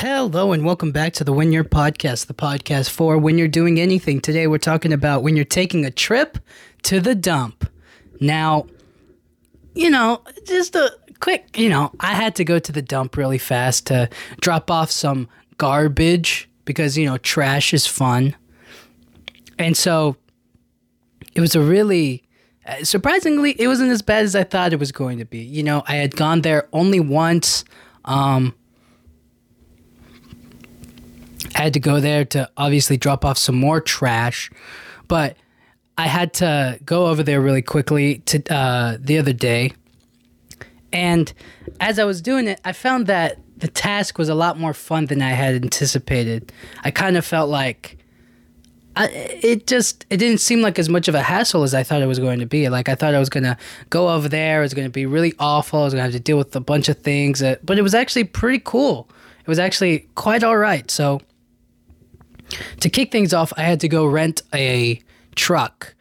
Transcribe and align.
Hello 0.00 0.52
and 0.52 0.64
welcome 0.64 0.92
back 0.92 1.12
to 1.12 1.24
the 1.24 1.32
When 1.34 1.52
You're 1.52 1.62
Podcast, 1.62 2.24
the 2.24 2.32
podcast 2.32 2.88
for 2.88 3.18
when 3.18 3.36
you're 3.36 3.48
doing 3.48 3.78
anything. 3.78 4.18
Today 4.18 4.46
we're 4.46 4.56
talking 4.56 4.94
about 4.94 5.22
when 5.22 5.36
you're 5.36 5.44
taking 5.44 5.84
a 5.84 5.90
trip 5.90 6.38
to 6.84 7.00
the 7.00 7.14
dump. 7.14 7.70
Now, 8.18 8.66
you 9.74 9.90
know, 9.90 10.22
just 10.46 10.74
a 10.74 10.96
quick, 11.20 11.58
you 11.58 11.68
know, 11.68 11.92
I 12.00 12.14
had 12.14 12.34
to 12.36 12.46
go 12.46 12.58
to 12.58 12.72
the 12.72 12.80
dump 12.80 13.18
really 13.18 13.36
fast 13.36 13.88
to 13.88 14.08
drop 14.40 14.70
off 14.70 14.90
some 14.90 15.28
garbage 15.58 16.48
because, 16.64 16.96
you 16.96 17.04
know, 17.04 17.18
trash 17.18 17.74
is 17.74 17.86
fun. 17.86 18.34
And 19.58 19.76
so 19.76 20.16
it 21.34 21.42
was 21.42 21.54
a 21.54 21.60
really 21.60 22.24
uh, 22.64 22.84
surprisingly 22.84 23.50
it 23.60 23.68
wasn't 23.68 23.90
as 23.90 24.00
bad 24.00 24.24
as 24.24 24.34
I 24.34 24.44
thought 24.44 24.72
it 24.72 24.78
was 24.78 24.92
going 24.92 25.18
to 25.18 25.26
be. 25.26 25.40
You 25.40 25.62
know, 25.62 25.82
I 25.86 25.96
had 25.96 26.16
gone 26.16 26.40
there 26.40 26.70
only 26.72 27.00
once 27.00 27.66
um 28.06 28.54
I 31.54 31.62
had 31.62 31.74
to 31.74 31.80
go 31.80 32.00
there 32.00 32.24
to 32.26 32.50
obviously 32.56 32.96
drop 32.96 33.24
off 33.24 33.38
some 33.38 33.56
more 33.56 33.80
trash, 33.80 34.50
but 35.08 35.36
I 35.98 36.06
had 36.06 36.32
to 36.34 36.78
go 36.84 37.06
over 37.06 37.22
there 37.22 37.40
really 37.40 37.62
quickly 37.62 38.18
to 38.26 38.54
uh, 38.54 38.96
the 39.00 39.18
other 39.18 39.32
day, 39.32 39.72
and 40.92 41.32
as 41.80 41.98
I 41.98 42.04
was 42.04 42.22
doing 42.22 42.48
it, 42.48 42.60
I 42.64 42.72
found 42.72 43.06
that 43.06 43.38
the 43.56 43.68
task 43.68 44.18
was 44.18 44.28
a 44.28 44.34
lot 44.34 44.58
more 44.58 44.72
fun 44.72 45.06
than 45.06 45.20
I 45.22 45.30
had 45.30 45.54
anticipated. 45.54 46.52
I 46.82 46.90
kind 46.90 47.16
of 47.16 47.24
felt 47.24 47.50
like 47.50 47.98
I, 48.96 49.08
it 49.08 49.66
just 49.66 50.04
it 50.10 50.16
didn't 50.16 50.40
seem 50.40 50.62
like 50.62 50.78
as 50.78 50.88
much 50.88 51.08
of 51.08 51.14
a 51.14 51.22
hassle 51.22 51.62
as 51.62 51.74
I 51.74 51.82
thought 51.82 52.02
it 52.02 52.06
was 52.06 52.18
going 52.18 52.40
to 52.40 52.46
be. 52.46 52.68
Like 52.68 52.88
I 52.88 52.94
thought 52.94 53.14
I 53.14 53.18
was 53.18 53.28
gonna 53.28 53.56
go 53.88 54.08
over 54.08 54.28
there, 54.28 54.60
it 54.60 54.62
was 54.62 54.74
gonna 54.74 54.90
be 54.90 55.06
really 55.06 55.34
awful. 55.38 55.80
I 55.80 55.84
was 55.84 55.94
gonna 55.94 56.04
have 56.04 56.12
to 56.12 56.20
deal 56.20 56.38
with 56.38 56.54
a 56.56 56.60
bunch 56.60 56.88
of 56.88 56.98
things, 56.98 57.38
that, 57.40 57.64
but 57.64 57.78
it 57.78 57.82
was 57.82 57.94
actually 57.94 58.24
pretty 58.24 58.60
cool. 58.64 59.08
It 59.40 59.48
was 59.48 59.58
actually 59.58 60.08
quite 60.16 60.42
all 60.42 60.56
right. 60.56 60.90
So 60.90 61.20
to 62.80 62.90
kick 62.90 63.12
things 63.12 63.32
off, 63.32 63.52
I 63.56 63.62
had 63.62 63.80
to 63.80 63.88
go 63.88 64.06
rent 64.06 64.42
a 64.54 65.00
truck. 65.34 65.94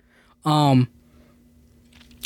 Um, 0.46 0.88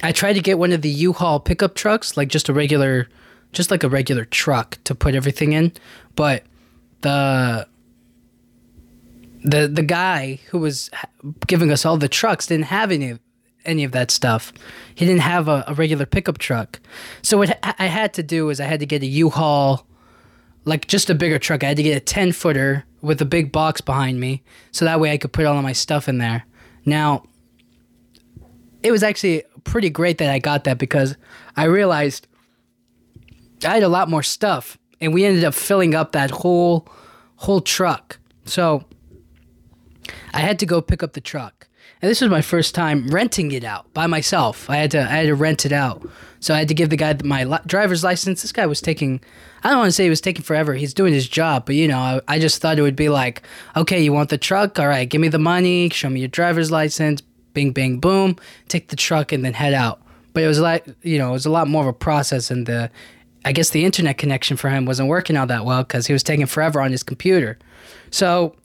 I 0.02 0.11
tried 0.11 0.33
to 0.33 0.41
get 0.41 0.57
one 0.57 0.71
of 0.71 0.81
the 0.81 0.89
U-Haul 0.89 1.39
pickup 1.39 1.75
trucks, 1.75 2.17
like 2.17 2.27
just 2.27 2.49
a 2.49 2.53
regular, 2.53 3.07
just 3.52 3.71
like 3.71 3.83
a 3.83 3.89
regular 3.89 4.25
truck 4.25 4.77
to 4.83 4.95
put 4.95 5.15
everything 5.15 5.53
in, 5.53 5.71
but 6.15 6.43
the 7.02 7.67
the 9.43 9.67
the 9.67 9.83
guy 9.83 10.39
who 10.49 10.58
was 10.58 10.89
giving 11.47 11.71
us 11.71 11.85
all 11.85 11.97
the 11.97 12.08
trucks 12.08 12.47
didn't 12.47 12.65
have 12.65 12.91
any 12.91 13.19
any 13.65 13.83
of 13.83 13.91
that 13.91 14.11
stuff. 14.11 14.53
He 14.95 15.05
didn't 15.05 15.21
have 15.21 15.47
a, 15.47 15.63
a 15.67 15.73
regular 15.73 16.05
pickup 16.05 16.37
truck. 16.37 16.80
So 17.21 17.37
what 17.37 17.58
I 17.63 17.85
had 17.85 18.13
to 18.15 18.23
do 18.23 18.49
is 18.49 18.59
I 18.59 18.65
had 18.65 18.80
to 18.80 18.85
get 18.85 19.03
a 19.03 19.05
U-Haul, 19.05 19.85
like 20.65 20.87
just 20.87 21.09
a 21.09 21.15
bigger 21.15 21.39
truck. 21.39 21.63
I 21.63 21.67
had 21.67 21.77
to 21.77 21.83
get 21.83 21.97
a 21.97 22.02
ten 22.02 22.31
footer 22.31 22.85
with 23.03 23.21
a 23.21 23.25
big 23.25 23.51
box 23.51 23.81
behind 23.81 24.19
me 24.19 24.41
so 24.71 24.85
that 24.85 24.99
way 24.99 25.11
I 25.11 25.17
could 25.17 25.33
put 25.33 25.45
all 25.45 25.57
of 25.57 25.63
my 25.63 25.73
stuff 25.73 26.07
in 26.07 26.17
there. 26.17 26.45
Now, 26.85 27.23
it 28.81 28.91
was 28.91 29.03
actually 29.03 29.43
pretty 29.65 29.89
great 29.89 30.17
that 30.17 30.31
I 30.31 30.39
got 30.39 30.63
that 30.63 30.77
because 30.77 31.15
I 31.55 31.65
realized 31.65 32.27
I 33.65 33.75
had 33.75 33.83
a 33.83 33.89
lot 33.89 34.09
more 34.09 34.23
stuff 34.23 34.77
and 35.01 35.13
we 35.13 35.25
ended 35.25 35.43
up 35.43 35.53
filling 35.53 35.93
up 35.93 36.13
that 36.13 36.31
whole 36.31 36.87
whole 37.35 37.61
truck. 37.61 38.19
So 38.45 38.85
I 40.33 40.39
had 40.39 40.59
to 40.59 40.65
go 40.65 40.81
pick 40.81 41.03
up 41.03 41.13
the 41.13 41.21
truck. 41.21 41.67
And 42.03 42.09
this 42.09 42.19
was 42.19 42.29
my 42.29 42.41
first 42.41 42.75
time 42.75 43.07
renting 43.07 43.53
it 43.53 43.63
out 43.63 43.93
by 43.93 44.07
myself. 44.07 44.69
I 44.69 44.75
had 44.75 44.91
to 44.91 44.99
I 44.99 45.05
had 45.05 45.27
to 45.27 45.35
rent 45.35 45.65
it 45.65 45.71
out. 45.71 46.05
So 46.41 46.53
I 46.53 46.59
had 46.59 46.67
to 46.67 46.73
give 46.73 46.89
the 46.89 46.97
guy 46.97 47.17
my 47.23 47.45
li- 47.45 47.59
driver's 47.65 48.03
license. 48.03 48.41
This 48.41 48.51
guy 48.51 48.65
was 48.65 48.81
taking 48.81 49.21
I 49.63 49.69
don't 49.69 49.77
want 49.79 49.87
to 49.87 49.93
say 49.93 50.03
he 50.03 50.09
was 50.09 50.19
taking 50.19 50.43
forever. 50.43 50.73
He's 50.73 50.93
doing 50.93 51.13
his 51.13 51.29
job, 51.29 51.65
but 51.65 51.75
you 51.75 51.87
know, 51.87 51.97
I, 51.97 52.19
I 52.27 52.39
just 52.39 52.61
thought 52.61 52.77
it 52.77 52.81
would 52.81 52.97
be 52.97 53.07
like, 53.07 53.43
okay, 53.77 54.03
you 54.03 54.11
want 54.11 54.31
the 54.31 54.37
truck? 54.37 54.79
All 54.79 54.87
right, 54.89 55.07
give 55.07 55.21
me 55.21 55.29
the 55.29 55.39
money, 55.39 55.87
show 55.91 56.09
me 56.09 56.19
your 56.19 56.27
driver's 56.27 56.71
license, 56.71 57.21
bing, 57.53 57.71
bing, 57.71 58.01
boom, 58.01 58.35
take 58.67 58.89
the 58.89 58.97
truck 58.97 59.31
and 59.31 59.45
then 59.45 59.53
head 59.53 59.73
out. 59.73 60.02
But 60.33 60.43
it 60.43 60.47
was 60.47 60.59
like, 60.59 60.86
you 61.03 61.17
know, 61.17 61.30
it 61.30 61.33
was 61.33 61.45
a 61.45 61.52
lot 61.52 61.69
more 61.69 61.83
of 61.83 61.87
a 61.87 61.93
process, 61.93 62.52
and 62.52 62.65
the, 62.65 62.92
I 63.45 63.53
guess 63.53 63.69
the 63.69 63.86
internet 63.86 64.17
connection 64.17 64.58
for 64.58 64.69
him 64.69 64.86
wasn't 64.86 65.08
working 65.08 65.37
all 65.37 65.47
that 65.47 65.63
well 65.63 65.83
because 65.83 66.08
he 66.08 66.11
was 66.11 66.23
taking 66.23 66.47
forever 66.47 66.81
on 66.81 66.92
his 66.92 67.02
computer. 67.02 67.58
So 68.11 68.58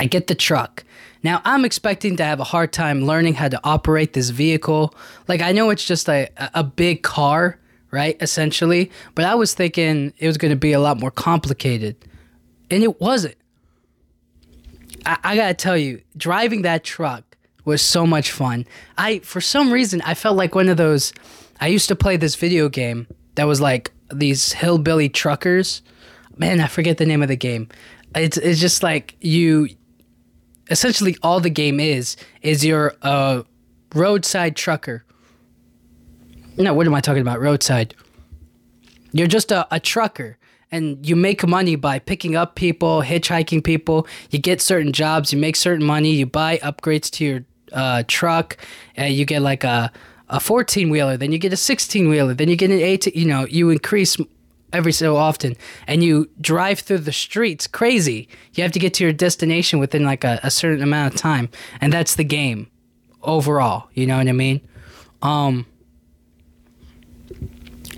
I 0.00 0.06
get 0.06 0.26
the 0.28 0.34
truck. 0.34 0.82
Now 1.22 1.42
I'm 1.44 1.66
expecting 1.66 2.16
to 2.16 2.24
have 2.24 2.40
a 2.40 2.44
hard 2.44 2.72
time 2.72 3.02
learning 3.02 3.34
how 3.34 3.48
to 3.48 3.60
operate 3.62 4.14
this 4.14 4.30
vehicle. 4.30 4.94
Like 5.28 5.42
I 5.42 5.52
know 5.52 5.68
it's 5.68 5.84
just 5.84 6.08
a 6.08 6.30
a 6.54 6.64
big 6.64 7.02
car, 7.02 7.58
right? 7.90 8.16
Essentially. 8.20 8.90
But 9.14 9.26
I 9.26 9.34
was 9.34 9.52
thinking 9.52 10.14
it 10.16 10.26
was 10.26 10.38
going 10.38 10.50
to 10.52 10.56
be 10.56 10.72
a 10.72 10.80
lot 10.80 10.98
more 10.98 11.10
complicated. 11.10 11.96
And 12.70 12.82
it 12.82 12.98
wasn't. 12.98 13.36
I, 15.04 15.18
I 15.22 15.36
got 15.36 15.48
to 15.48 15.54
tell 15.54 15.76
you, 15.76 16.00
driving 16.16 16.62
that 16.62 16.82
truck 16.82 17.36
was 17.66 17.82
so 17.82 18.06
much 18.06 18.32
fun. 18.32 18.66
I, 18.96 19.18
for 19.18 19.42
some 19.42 19.70
reason, 19.70 20.00
I 20.06 20.14
felt 20.14 20.36
like 20.36 20.54
one 20.54 20.70
of 20.70 20.78
those. 20.78 21.12
I 21.60 21.66
used 21.66 21.88
to 21.88 21.96
play 21.96 22.16
this 22.16 22.36
video 22.36 22.70
game 22.70 23.06
that 23.34 23.44
was 23.44 23.60
like 23.60 23.92
these 24.10 24.52
hillbilly 24.52 25.10
truckers. 25.10 25.82
Man, 26.38 26.58
I 26.60 26.68
forget 26.68 26.96
the 26.96 27.04
name 27.04 27.20
of 27.20 27.28
the 27.28 27.36
game. 27.36 27.68
It's, 28.14 28.38
it's 28.38 28.60
just 28.60 28.82
like 28.82 29.14
you. 29.20 29.68
Essentially, 30.70 31.16
all 31.22 31.40
the 31.40 31.50
game 31.50 31.80
is 31.80 32.16
is 32.42 32.64
you're 32.64 32.94
a 33.02 33.44
roadside 33.94 34.56
trucker 34.56 35.04
no, 36.60 36.74
what 36.74 36.86
am 36.86 36.94
I 36.94 37.00
talking 37.00 37.22
about? 37.22 37.40
Roadside. 37.40 37.94
You're 39.12 39.26
just 39.26 39.50
a, 39.50 39.66
a 39.74 39.80
trucker 39.80 40.36
and 40.70 41.04
you 41.06 41.16
make 41.16 41.46
money 41.46 41.74
by 41.74 41.98
picking 41.98 42.36
up 42.36 42.54
people, 42.54 43.02
hitchhiking 43.02 43.64
people. 43.64 44.06
You 44.30 44.38
get 44.38 44.60
certain 44.60 44.92
jobs, 44.92 45.32
you 45.32 45.38
make 45.38 45.56
certain 45.56 45.84
money, 45.84 46.12
you 46.12 46.26
buy 46.26 46.58
upgrades 46.58 47.10
to 47.12 47.24
your 47.24 47.44
uh, 47.72 48.04
truck, 48.06 48.56
and 48.94 49.12
you 49.14 49.24
get 49.24 49.42
like 49.42 49.64
a 49.64 49.90
a 50.28 50.38
14 50.38 50.90
wheeler, 50.90 51.16
then 51.16 51.32
you 51.32 51.38
get 51.38 51.52
a 51.52 51.56
16 51.56 52.08
wheeler, 52.08 52.34
then 52.34 52.48
you 52.48 52.54
get 52.54 52.70
an 52.70 52.78
18. 52.78 53.14
You 53.16 53.26
know, 53.26 53.46
you 53.46 53.68
increase 53.70 54.16
every 54.72 54.92
so 54.92 55.16
often, 55.16 55.56
and 55.86 56.02
you 56.02 56.30
drive 56.40 56.80
through 56.80 56.98
the 56.98 57.12
streets 57.12 57.66
crazy. 57.66 58.28
You 58.54 58.62
have 58.62 58.72
to 58.72 58.78
get 58.78 58.94
to 58.94 59.04
your 59.04 59.12
destination 59.12 59.78
within 59.78 60.04
like 60.04 60.24
a, 60.24 60.40
a 60.42 60.50
certain 60.50 60.82
amount 60.82 61.14
of 61.14 61.20
time, 61.20 61.48
and 61.80 61.92
that's 61.92 62.14
the 62.14 62.24
game 62.24 62.70
overall. 63.22 63.88
You 63.94 64.06
know 64.06 64.18
what 64.18 64.28
I 64.28 64.32
mean? 64.32 64.60
Um, 65.22 65.66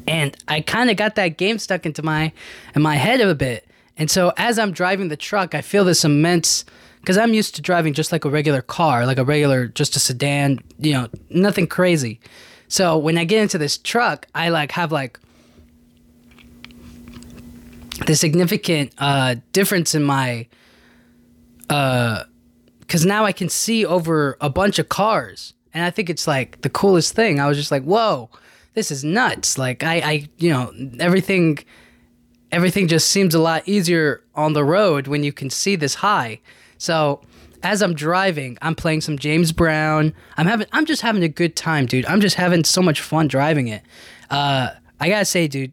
and 0.06 0.36
I 0.48 0.60
kind 0.60 0.90
of 0.90 0.96
got 0.96 1.14
that 1.14 1.36
game 1.38 1.58
stuck 1.58 1.86
into 1.86 2.02
my 2.02 2.32
in 2.74 2.82
my 2.82 2.96
head 2.96 3.20
a 3.20 3.34
bit. 3.34 3.66
And 3.96 4.10
so 4.10 4.32
as 4.36 4.58
I'm 4.58 4.72
driving 4.72 5.08
the 5.08 5.16
truck, 5.16 5.54
I 5.54 5.60
feel 5.60 5.84
this 5.84 6.04
immense 6.04 6.64
because 7.00 7.18
I'm 7.18 7.34
used 7.34 7.54
to 7.56 7.62
driving 7.62 7.94
just 7.94 8.12
like 8.12 8.24
a 8.24 8.30
regular 8.30 8.62
car, 8.62 9.06
like 9.06 9.18
a 9.18 9.24
regular 9.24 9.66
just 9.68 9.96
a 9.96 10.00
sedan, 10.00 10.60
you 10.78 10.92
know, 10.92 11.08
nothing 11.30 11.66
crazy. 11.66 12.20
So 12.68 12.96
when 12.96 13.18
I 13.18 13.24
get 13.24 13.42
into 13.42 13.58
this 13.58 13.76
truck, 13.76 14.26
I 14.34 14.48
like 14.48 14.72
have 14.72 14.92
like 14.92 15.20
the 18.06 18.16
significant 18.16 18.92
uh, 18.98 19.36
difference 19.52 19.94
in 19.94 20.02
my 20.02 20.46
uh 21.70 22.24
because 22.80 23.06
now 23.06 23.24
I 23.24 23.32
can 23.32 23.48
see 23.48 23.86
over 23.86 24.36
a 24.40 24.50
bunch 24.50 24.78
of 24.78 24.90
cars, 24.90 25.54
and 25.72 25.82
I 25.82 25.90
think 25.90 26.10
it's 26.10 26.26
like 26.26 26.60
the 26.60 26.68
coolest 26.68 27.14
thing. 27.14 27.40
I 27.40 27.46
was 27.46 27.56
just 27.56 27.70
like, 27.70 27.84
whoa 27.84 28.28
this 28.74 28.90
is 28.90 29.04
nuts. 29.04 29.58
Like 29.58 29.82
I, 29.82 29.94
I, 29.96 30.28
you 30.38 30.50
know, 30.50 30.72
everything, 30.98 31.58
everything 32.50 32.88
just 32.88 33.08
seems 33.08 33.34
a 33.34 33.38
lot 33.38 33.62
easier 33.66 34.22
on 34.34 34.52
the 34.52 34.64
road 34.64 35.06
when 35.06 35.22
you 35.22 35.32
can 35.32 35.50
see 35.50 35.76
this 35.76 35.96
high. 35.96 36.40
So 36.78 37.22
as 37.62 37.82
I'm 37.82 37.94
driving, 37.94 38.58
I'm 38.62 38.74
playing 38.74 39.02
some 39.02 39.18
James 39.18 39.52
Brown. 39.52 40.14
I'm 40.36 40.46
having, 40.46 40.66
I'm 40.72 40.86
just 40.86 41.02
having 41.02 41.22
a 41.22 41.28
good 41.28 41.54
time, 41.54 41.86
dude. 41.86 42.06
I'm 42.06 42.20
just 42.20 42.36
having 42.36 42.64
so 42.64 42.82
much 42.82 43.00
fun 43.00 43.28
driving 43.28 43.68
it. 43.68 43.82
Uh, 44.30 44.70
I 44.98 45.08
gotta 45.08 45.24
say, 45.24 45.48
dude, 45.48 45.72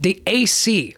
the 0.00 0.22
AC 0.26 0.96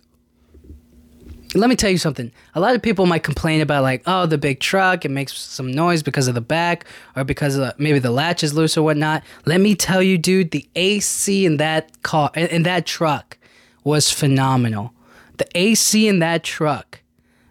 let 1.55 1.69
me 1.69 1.75
tell 1.75 1.91
you 1.91 1.99
something. 1.99 2.31
A 2.55 2.61
lot 2.61 2.77
of 2.77 2.83
people 2.83 3.07
might 3.07 3.25
complain 3.25 3.61
about 3.61 3.83
like, 3.83 4.03
oh, 4.07 4.27
the 4.27 4.39
big 4.39 4.61
truck, 4.61 5.05
it 5.05 5.11
makes 5.11 5.37
some 5.37 5.73
noise 5.73 6.03
because 6.03 6.29
of 6.29 6.35
the 6.35 6.41
back 6.41 6.85
or 7.17 7.25
because 7.25 7.57
of, 7.57 7.79
maybe 7.79 7.99
the 7.99 8.11
latch 8.11 8.45
is 8.45 8.55
loose 8.55 8.77
or 8.77 8.83
whatnot. 8.83 9.25
Let 9.47 9.61
me 9.61 9.75
tell 9.75 10.03
you, 10.03 10.17
dude, 10.17 10.53
the 10.53 10.69
AC 10.77 11.45
in 11.45 11.57
that 11.57 12.03
car 12.03 12.31
in 12.35 12.63
that 12.65 12.87
truck 12.87 13.37
was 13.83 14.13
phenomenal. 14.13 14.93
The 15.39 15.47
AC 15.57 16.07
in 16.07 16.21
that 16.21 16.45
truck 16.45 17.01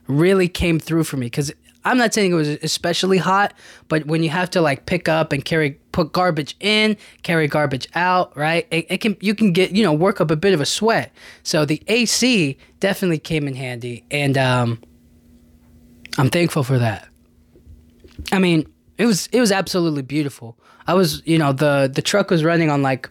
really 0.07 0.47
came 0.47 0.79
through 0.79 1.03
for 1.03 1.17
me 1.17 1.25
because 1.25 1.51
I'm 1.85 1.97
not 1.97 2.13
saying 2.13 2.31
it 2.31 2.35
was 2.35 2.49
especially 2.49 3.17
hot, 3.17 3.53
but 3.87 4.05
when 4.05 4.21
you 4.21 4.29
have 4.29 4.49
to 4.51 4.61
like 4.61 4.85
pick 4.85 5.07
up 5.07 5.31
and 5.31 5.43
carry, 5.43 5.71
put 5.91 6.11
garbage 6.11 6.55
in, 6.59 6.97
carry 7.23 7.47
garbage 7.47 7.87
out, 7.95 8.35
right? 8.35 8.67
It, 8.69 8.87
it, 8.89 8.97
can 8.99 9.15
you 9.21 9.33
can 9.33 9.53
get 9.53 9.71
you 9.71 9.83
know 9.83 9.93
work 9.93 10.19
up 10.19 10.29
a 10.29 10.35
bit 10.35 10.53
of 10.53 10.61
a 10.61 10.65
sweat. 10.65 11.13
So 11.43 11.65
the 11.65 11.81
AC 11.87 12.57
definitely 12.79 13.19
came 13.19 13.47
in 13.47 13.55
handy, 13.55 14.03
and 14.11 14.37
um, 14.37 14.81
I'm 16.17 16.29
thankful 16.29 16.63
for 16.63 16.77
that. 16.79 17.07
I 18.31 18.39
mean, 18.39 18.67
it 18.97 19.05
was 19.05 19.27
it 19.31 19.39
was 19.39 19.51
absolutely 19.51 20.01
beautiful. 20.01 20.57
I 20.85 20.93
was 20.93 21.21
you 21.25 21.37
know 21.37 21.53
the 21.53 21.89
the 21.93 22.01
truck 22.01 22.29
was 22.29 22.43
running 22.43 22.69
on 22.69 22.81
like 22.81 23.09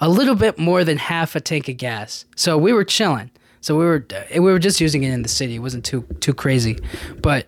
a 0.00 0.08
little 0.08 0.34
bit 0.34 0.58
more 0.58 0.84
than 0.84 0.98
half 0.98 1.36
a 1.36 1.40
tank 1.40 1.68
of 1.68 1.76
gas. 1.76 2.24
So 2.34 2.58
we 2.58 2.72
were 2.72 2.84
chilling. 2.84 3.30
So 3.60 3.78
we 3.78 3.84
were 3.86 4.06
we 4.32 4.40
were 4.40 4.58
just 4.58 4.80
using 4.80 5.04
it 5.04 5.10
in 5.10 5.22
the 5.22 5.28
city. 5.28 5.54
It 5.54 5.60
wasn't 5.60 5.84
too 5.84 6.02
too 6.20 6.34
crazy, 6.34 6.78
but 7.22 7.46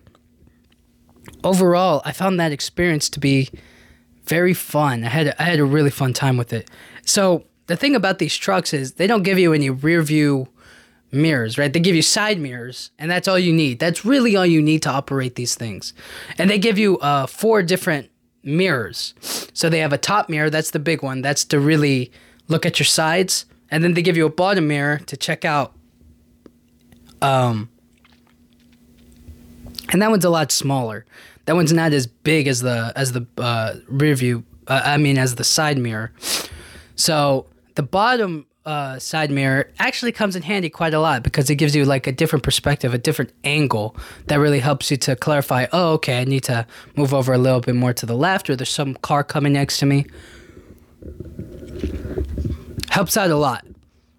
overall, 1.47 2.03
I 2.05 2.13
found 2.13 2.39
that 2.41 2.53
experience 2.53 3.09
to 3.11 3.21
be 3.21 3.51
very 4.25 4.55
fun. 4.55 5.05
I 5.05 5.09
had 5.09 5.35
I 5.39 5.45
had 5.45 5.61
a 5.61 5.65
really 5.65 5.91
fun 5.91 6.13
time 6.13 6.37
with 6.37 6.53
it. 6.53 6.69
So 7.05 7.45
the 7.69 7.77
thing 7.77 7.95
about 7.95 8.19
these 8.19 8.37
trucks 8.37 8.75
is 8.75 8.95
they 8.95 9.07
don't 9.07 9.23
give 9.23 9.39
you 9.39 9.53
any 9.53 9.71
rear 9.71 10.03
view 10.03 10.49
mirrors, 11.13 11.57
right? 11.57 11.73
They 11.73 11.81
give 11.81 11.95
you 11.95 12.03
side 12.03 12.39
mirrors, 12.41 12.91
and 12.99 13.11
that's 13.11 13.29
all 13.29 13.39
you 13.39 13.53
need. 13.53 13.79
That's 13.79 14.05
really 14.05 14.35
all 14.37 14.47
you 14.47 14.61
need 14.61 14.83
to 14.83 14.91
operate 14.91 15.37
these 15.37 15.55
things. 15.55 15.95
And 16.37 16.51
they 16.51 16.59
give 16.59 16.79
you 16.79 16.99
uh, 16.99 17.27
four 17.27 17.63
different 17.63 18.11
mirrors. 18.43 19.15
So 19.55 19.69
they 19.69 19.79
have 19.79 19.93
a 19.93 19.99
top 19.99 20.29
mirror, 20.29 20.51
that's 20.51 20.73
the 20.73 20.79
big 20.79 21.03
one. 21.03 21.23
That's 21.23 21.45
to 21.47 21.61
really 21.61 22.13
look 22.49 22.67
at 22.67 22.79
your 22.79 22.87
sides, 22.87 23.47
and 23.71 23.83
then 23.83 23.95
they 23.95 24.03
give 24.03 24.17
you 24.17 24.27
a 24.27 24.31
bottom 24.31 24.67
mirror 24.67 24.99
to 25.07 25.17
check 25.17 25.45
out. 25.45 25.73
Um, 27.23 27.71
and 29.91 30.03
that 30.03 30.11
one's 30.11 30.25
a 30.25 30.31
lot 30.31 30.51
smaller. 30.51 31.07
That 31.47 31.55
one's 31.57 31.73
not 31.73 31.93
as 31.93 32.07
big 32.07 32.47
as 32.47 32.61
the 32.61 32.93
as 32.95 33.13
the 33.13 33.27
uh, 33.39 33.75
rear 33.89 34.15
view. 34.15 34.45
Uh, 34.67 34.83
I 34.85 34.97
mean, 34.97 35.17
as 35.17 35.37
the 35.37 35.45
side 35.45 35.79
mirror. 35.79 36.13
So 36.97 37.47
the 37.77 37.83
bottom 37.83 38.47
uh, 38.67 38.99
side 38.99 39.31
mirror 39.31 39.71
actually 39.79 40.11
comes 40.11 40.35
in 40.35 40.43
handy 40.43 40.69
quite 40.69 40.93
a 40.93 40.99
lot 40.99 41.23
because 41.23 41.49
it 41.49 41.55
gives 41.55 41.77
you 41.77 41.85
like 41.85 42.09
a 42.09 42.13
different 42.13 42.43
perspective, 42.43 42.93
a 42.93 42.99
different 42.99 43.33
angle 43.45 43.97
that 44.27 44.41
really 44.41 44.59
helps 44.59 44.91
you 44.91 44.97
to 44.97 45.15
clarify. 45.15 45.67
Oh, 45.73 45.93
okay, 45.95 46.21
I 46.21 46.25
need 46.25 46.43
to 46.45 46.67
move 46.97 47.15
over 47.15 47.33
a 47.33 47.39
little 47.39 47.61
bit 47.61 47.77
more 47.77 47.93
to 47.93 48.05
the 48.05 48.17
left, 48.17 48.51
or 48.51 48.57
there's 48.57 48.71
some 48.71 48.95
car 48.95 49.23
coming 49.23 49.53
next 49.53 49.79
to 49.79 49.87
me. 49.87 50.07
Helps 52.89 53.17
out 53.17 53.31
a 53.31 53.37
lot. 53.37 53.65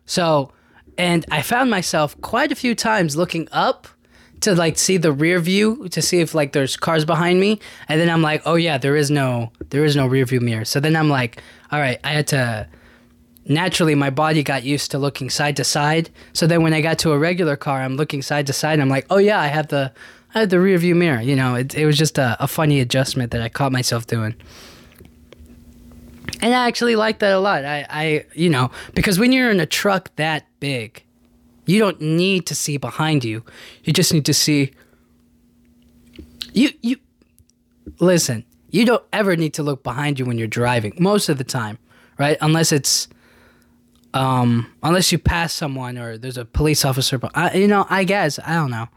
So, 0.06 0.54
and 0.98 1.26
I 1.30 1.42
found 1.42 1.70
myself 1.70 2.20
quite 2.22 2.52
a 2.52 2.56
few 2.56 2.74
times 2.74 3.18
looking 3.18 3.50
up 3.52 3.90
to 4.42 4.56
like 4.56 4.78
see 4.78 4.98
the 4.98 5.12
rear 5.12 5.40
view 5.40 5.88
to 5.90 6.02
see 6.02 6.20
if 6.20 6.36
like 6.36 6.54
there's 6.54 6.78
cars 6.78 7.06
behind 7.06 7.40
me. 7.40 7.60
And 7.88 8.00
then 8.00 8.10
i'm 8.10 8.22
like 8.22 8.42
oh 8.46 8.56
yeah 8.56 8.78
there 8.78 8.96
is 8.96 9.10
no 9.10 9.52
there 9.70 9.84
is 9.84 9.96
no 9.96 10.08
rear 10.08 10.26
view 10.26 10.42
mirror. 10.42 10.66
So 10.66 10.80
then 10.80 10.96
i'm 10.96 11.10
like 11.10 11.42
all 11.72 11.80
right 11.80 12.00
i 12.04 12.10
had 12.10 12.28
to 12.28 12.68
naturally 13.46 13.96
my 13.96 14.10
body 14.10 14.44
got 14.44 14.64
used 14.64 14.92
to 14.92 15.00
looking 15.00 15.30
side 15.30 15.56
to 15.58 15.64
side. 15.64 16.10
So 16.34 16.48
then 16.48 16.62
when 16.64 16.74
i 16.74 16.82
got 16.82 17.00
to 17.00 17.12
a 17.12 17.18
regular 17.18 17.56
car 17.56 17.82
i'm 17.82 17.96
looking 17.96 18.22
side 18.22 18.48
to 18.48 18.54
side. 18.54 18.74
And 18.74 18.82
i'm 18.82 18.90
like 18.90 19.06
oh 19.10 19.18
yeah 19.18 19.40
i 19.40 19.48
have 19.48 19.68
the 19.68 19.92
i 20.36 20.42
have 20.42 20.50
the 20.50 20.60
rear 20.60 20.78
view 20.78 20.96
mirror. 20.96 21.22
You 21.22 21.36
know 21.36 21.56
it, 21.56 21.76
it 21.76 21.86
was 21.86 21.98
just 21.98 22.18
a, 22.18 22.38
a 22.40 22.48
funny 22.48 22.80
adjustment 22.80 23.32
that 23.32 23.42
i 23.42 23.50
caught 23.50 23.72
myself 23.72 24.06
doing. 24.08 24.36
And 26.42 26.54
i 26.54 26.68
actually 26.68 26.96
like 26.96 27.20
that 27.20 27.34
a 27.34 27.40
lot. 27.40 27.66
I 27.66 27.86
i 27.90 28.26
you 28.34 28.50
know 28.50 28.70
because 28.94 29.18
when 29.18 29.32
you're 29.32 29.50
in 29.50 29.60
a 29.60 29.66
truck 29.66 30.16
that 30.18 30.46
big 30.60 31.04
you 31.68 31.80
don't 31.80 32.02
need 32.02 32.48
to 32.48 32.56
see 32.56 32.78
behind 32.78 33.24
you. 33.24 33.44
You 33.84 33.94
just 33.94 34.14
need 34.14 34.26
to 34.26 34.34
see 34.34 34.72
you 36.54 36.72
you 36.82 36.98
listen, 38.00 38.46
you 38.72 38.86
don't 38.86 39.04
ever 39.14 39.36
need 39.36 39.54
to 39.56 39.64
look 39.64 39.84
behind 39.84 40.18
you 40.18 40.26
when 40.26 40.38
you're 40.38 40.48
driving 40.48 40.94
most 41.00 41.30
of 41.30 41.38
the 41.38 41.44
time, 41.44 41.78
right? 42.18 42.38
Unless 42.42 42.72
it's 42.72 43.08
um 44.14 44.72
unless 44.82 45.12
you 45.12 45.20
pass 45.20 45.54
someone 45.54 45.98
or 45.98 46.18
there's 46.18 46.38
a 46.38 46.46
police 46.46 46.86
officer 46.86 47.18
but 47.18 47.32
I, 47.36 47.54
you 47.54 47.68
know, 47.68 47.86
I 47.90 48.06
guess, 48.06 48.40
I 48.40 48.56
don't 48.56 48.72
know. 48.72 48.88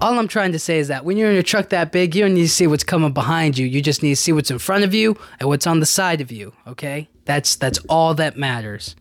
All 0.00 0.18
I'm 0.18 0.28
trying 0.28 0.52
to 0.52 0.58
say 0.58 0.78
is 0.78 0.88
that 0.88 1.04
when 1.04 1.16
you're 1.16 1.30
in 1.30 1.36
a 1.38 1.42
truck 1.42 1.70
that 1.70 1.90
big, 1.90 2.14
you 2.14 2.22
don't 2.22 2.34
need 2.34 2.42
to 2.42 2.48
see 2.50 2.66
what's 2.66 2.84
coming 2.84 3.12
behind 3.12 3.56
you. 3.56 3.66
You 3.66 3.80
just 3.80 4.02
need 4.02 4.10
to 4.10 4.16
see 4.16 4.30
what's 4.30 4.50
in 4.50 4.58
front 4.58 4.84
of 4.84 4.92
you 4.92 5.16
and 5.40 5.48
what's 5.48 5.66
on 5.66 5.80
the 5.80 5.86
side 5.86 6.20
of 6.20 6.30
you, 6.30 6.52
okay? 6.66 7.08
That's 7.24 7.56
that's 7.56 7.78
all 7.88 8.12
that 8.14 8.36
matters. 8.36 8.94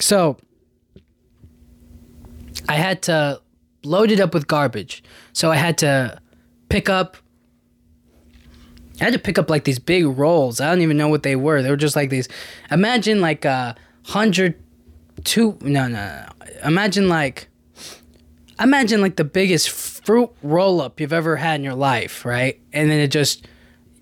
So, 0.00 0.38
I 2.70 2.74
had 2.74 3.02
to 3.02 3.40
load 3.82 4.12
it 4.12 4.20
up 4.20 4.32
with 4.32 4.46
garbage. 4.46 5.02
So 5.32 5.50
I 5.50 5.56
had 5.56 5.76
to 5.78 6.20
pick 6.68 6.88
up 6.88 7.16
I 9.00 9.04
had 9.04 9.12
to 9.12 9.18
pick 9.18 9.38
up 9.38 9.50
like 9.50 9.64
these 9.64 9.80
big 9.80 10.06
rolls. 10.06 10.60
I 10.60 10.68
don't 10.68 10.82
even 10.82 10.96
know 10.96 11.08
what 11.08 11.24
they 11.24 11.34
were. 11.34 11.62
They 11.62 11.70
were 11.70 11.76
just 11.76 11.96
like 11.96 12.10
these. 12.10 12.28
Imagine 12.70 13.20
like 13.20 13.44
a 13.44 13.74
hundred, 14.04 14.62
two. 15.24 15.58
No, 15.62 15.88
no, 15.88 15.96
no. 15.96 16.26
Imagine 16.62 17.08
like, 17.08 17.48
imagine 18.60 19.00
like 19.00 19.16
the 19.16 19.24
biggest 19.24 19.70
fruit 19.70 20.30
roll 20.42 20.80
up 20.80 21.00
you've 21.00 21.12
ever 21.12 21.36
had 21.36 21.56
in 21.56 21.64
your 21.64 21.74
life, 21.74 22.24
right? 22.24 22.60
And 22.72 22.88
then 22.88 23.00
it 23.00 23.10
just, 23.10 23.48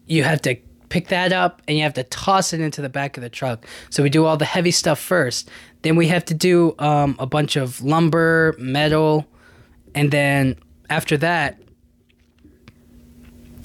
you 0.06 0.24
have 0.24 0.42
to 0.42 0.56
pick 0.88 1.08
that 1.08 1.32
up 1.32 1.62
and 1.68 1.76
you 1.76 1.82
have 1.82 1.94
to 1.94 2.04
toss 2.04 2.52
it 2.52 2.60
into 2.60 2.82
the 2.82 2.88
back 2.88 3.16
of 3.16 3.22
the 3.22 3.28
truck. 3.30 3.66
So 3.90 4.02
we 4.02 4.10
do 4.10 4.24
all 4.24 4.36
the 4.36 4.44
heavy 4.44 4.70
stuff 4.70 4.98
first. 4.98 5.50
Then 5.82 5.96
we 5.96 6.08
have 6.08 6.24
to 6.26 6.34
do 6.34 6.74
um, 6.78 7.16
a 7.18 7.26
bunch 7.26 7.56
of 7.56 7.82
lumber, 7.82 8.54
metal, 8.58 9.26
and 9.94 10.10
then 10.10 10.56
after 10.90 11.16
that, 11.18 11.60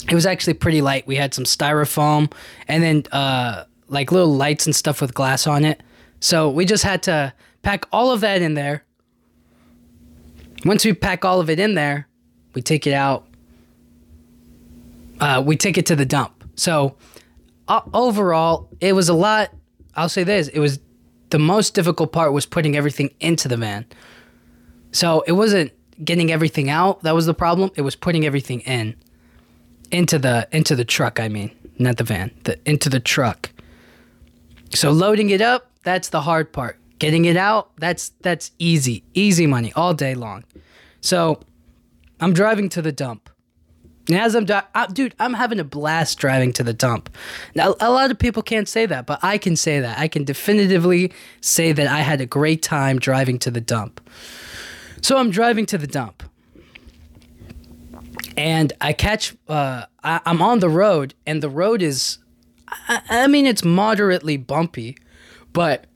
it 0.09 0.13
was 0.13 0.25
actually 0.25 0.53
pretty 0.55 0.81
light. 0.81 1.07
We 1.07 1.15
had 1.15 1.33
some 1.33 1.45
styrofoam 1.45 2.31
and 2.67 2.83
then 2.83 3.03
uh, 3.11 3.65
like 3.87 4.11
little 4.11 4.33
lights 4.33 4.65
and 4.65 4.75
stuff 4.75 5.01
with 5.01 5.13
glass 5.13 5.47
on 5.47 5.63
it. 5.63 5.81
So 6.19 6.49
we 6.49 6.65
just 6.65 6.83
had 6.83 7.03
to 7.03 7.33
pack 7.61 7.85
all 7.91 8.11
of 8.11 8.21
that 8.21 8.41
in 8.41 8.53
there. 8.53 8.83
Once 10.65 10.85
we 10.85 10.93
pack 10.93 11.25
all 11.25 11.39
of 11.39 11.49
it 11.49 11.59
in 11.59 11.73
there, 11.73 12.07
we 12.53 12.61
take 12.61 12.85
it 12.87 12.93
out. 12.93 13.27
Uh, 15.19 15.41
we 15.45 15.55
take 15.55 15.77
it 15.77 15.85
to 15.87 15.95
the 15.95 16.05
dump. 16.05 16.43
So 16.55 16.95
uh, 17.67 17.81
overall, 17.93 18.69
it 18.79 18.93
was 18.93 19.09
a 19.09 19.13
lot. 19.13 19.51
I'll 19.95 20.09
say 20.09 20.23
this: 20.23 20.47
it 20.49 20.59
was 20.59 20.79
the 21.29 21.39
most 21.39 21.73
difficult 21.73 22.11
part 22.11 22.33
was 22.33 22.45
putting 22.45 22.75
everything 22.75 23.11
into 23.19 23.47
the 23.47 23.57
van. 23.57 23.85
So 24.91 25.23
it 25.25 25.31
wasn't 25.31 25.71
getting 26.03 26.31
everything 26.31 26.69
out 26.69 27.01
that 27.03 27.15
was 27.15 27.25
the 27.25 27.33
problem. 27.33 27.71
It 27.75 27.81
was 27.81 27.95
putting 27.95 28.25
everything 28.25 28.61
in 28.61 28.95
into 29.91 30.19
the 30.19 30.47
into 30.51 30.75
the 30.75 30.85
truck. 30.85 31.19
I 31.19 31.29
mean, 31.29 31.51
not 31.79 31.97
the 31.97 32.03
van, 32.03 32.31
the 32.43 32.59
into 32.69 32.89
the 32.89 32.99
truck. 32.99 33.51
So 34.69 34.91
loading 34.91 35.29
it 35.29 35.41
up, 35.41 35.71
that's 35.83 36.09
the 36.09 36.21
hard 36.21 36.51
part. 36.51 36.79
Getting 36.99 37.25
it 37.25 37.37
out, 37.37 37.71
that's 37.77 38.09
that's 38.21 38.51
easy, 38.59 39.03
easy 39.13 39.47
money 39.47 39.73
all 39.75 39.93
day 39.93 40.15
long. 40.15 40.43
So 41.01 41.41
I'm 42.19 42.33
driving 42.33 42.69
to 42.69 42.81
the 42.81 42.91
dump. 42.91 43.29
And 44.07 44.17
as 44.17 44.35
I'm, 44.35 44.45
I, 44.75 44.87
dude, 44.87 45.15
I'm 45.19 45.33
having 45.33 45.59
a 45.59 45.63
blast 45.63 46.17
driving 46.19 46.51
to 46.53 46.63
the 46.63 46.73
dump. 46.73 47.09
Now, 47.55 47.75
a 47.79 47.89
lot 47.89 48.11
of 48.11 48.19
people 48.19 48.43
can't 48.43 48.67
say 48.67 48.85
that, 48.85 49.05
but 49.05 49.19
I 49.23 49.37
can 49.37 49.55
say 49.55 49.79
that. 49.79 49.97
I 49.97 50.09
can 50.09 50.25
definitively 50.25 51.13
say 51.39 51.71
that 51.71 51.87
I 51.87 52.01
had 52.01 52.19
a 52.19 52.25
great 52.25 52.61
time 52.61 52.99
driving 52.99 53.39
to 53.39 53.51
the 53.51 53.61
dump. 53.61 54.01
So 55.01 55.17
I'm 55.17 55.31
driving 55.31 55.65
to 55.67 55.77
the 55.77 55.87
dump, 55.87 56.23
and 58.37 58.71
I 58.79 58.93
catch. 58.93 59.35
Uh, 59.47 59.85
I, 60.03 60.21
I'm 60.25 60.41
on 60.41 60.59
the 60.59 60.69
road, 60.69 61.13
and 61.25 61.43
the 61.43 61.49
road 61.49 61.81
is, 61.81 62.19
I, 62.67 63.01
I 63.09 63.27
mean, 63.27 63.45
it's 63.45 63.65
moderately 63.65 64.37
bumpy, 64.37 64.97
but 65.51 65.87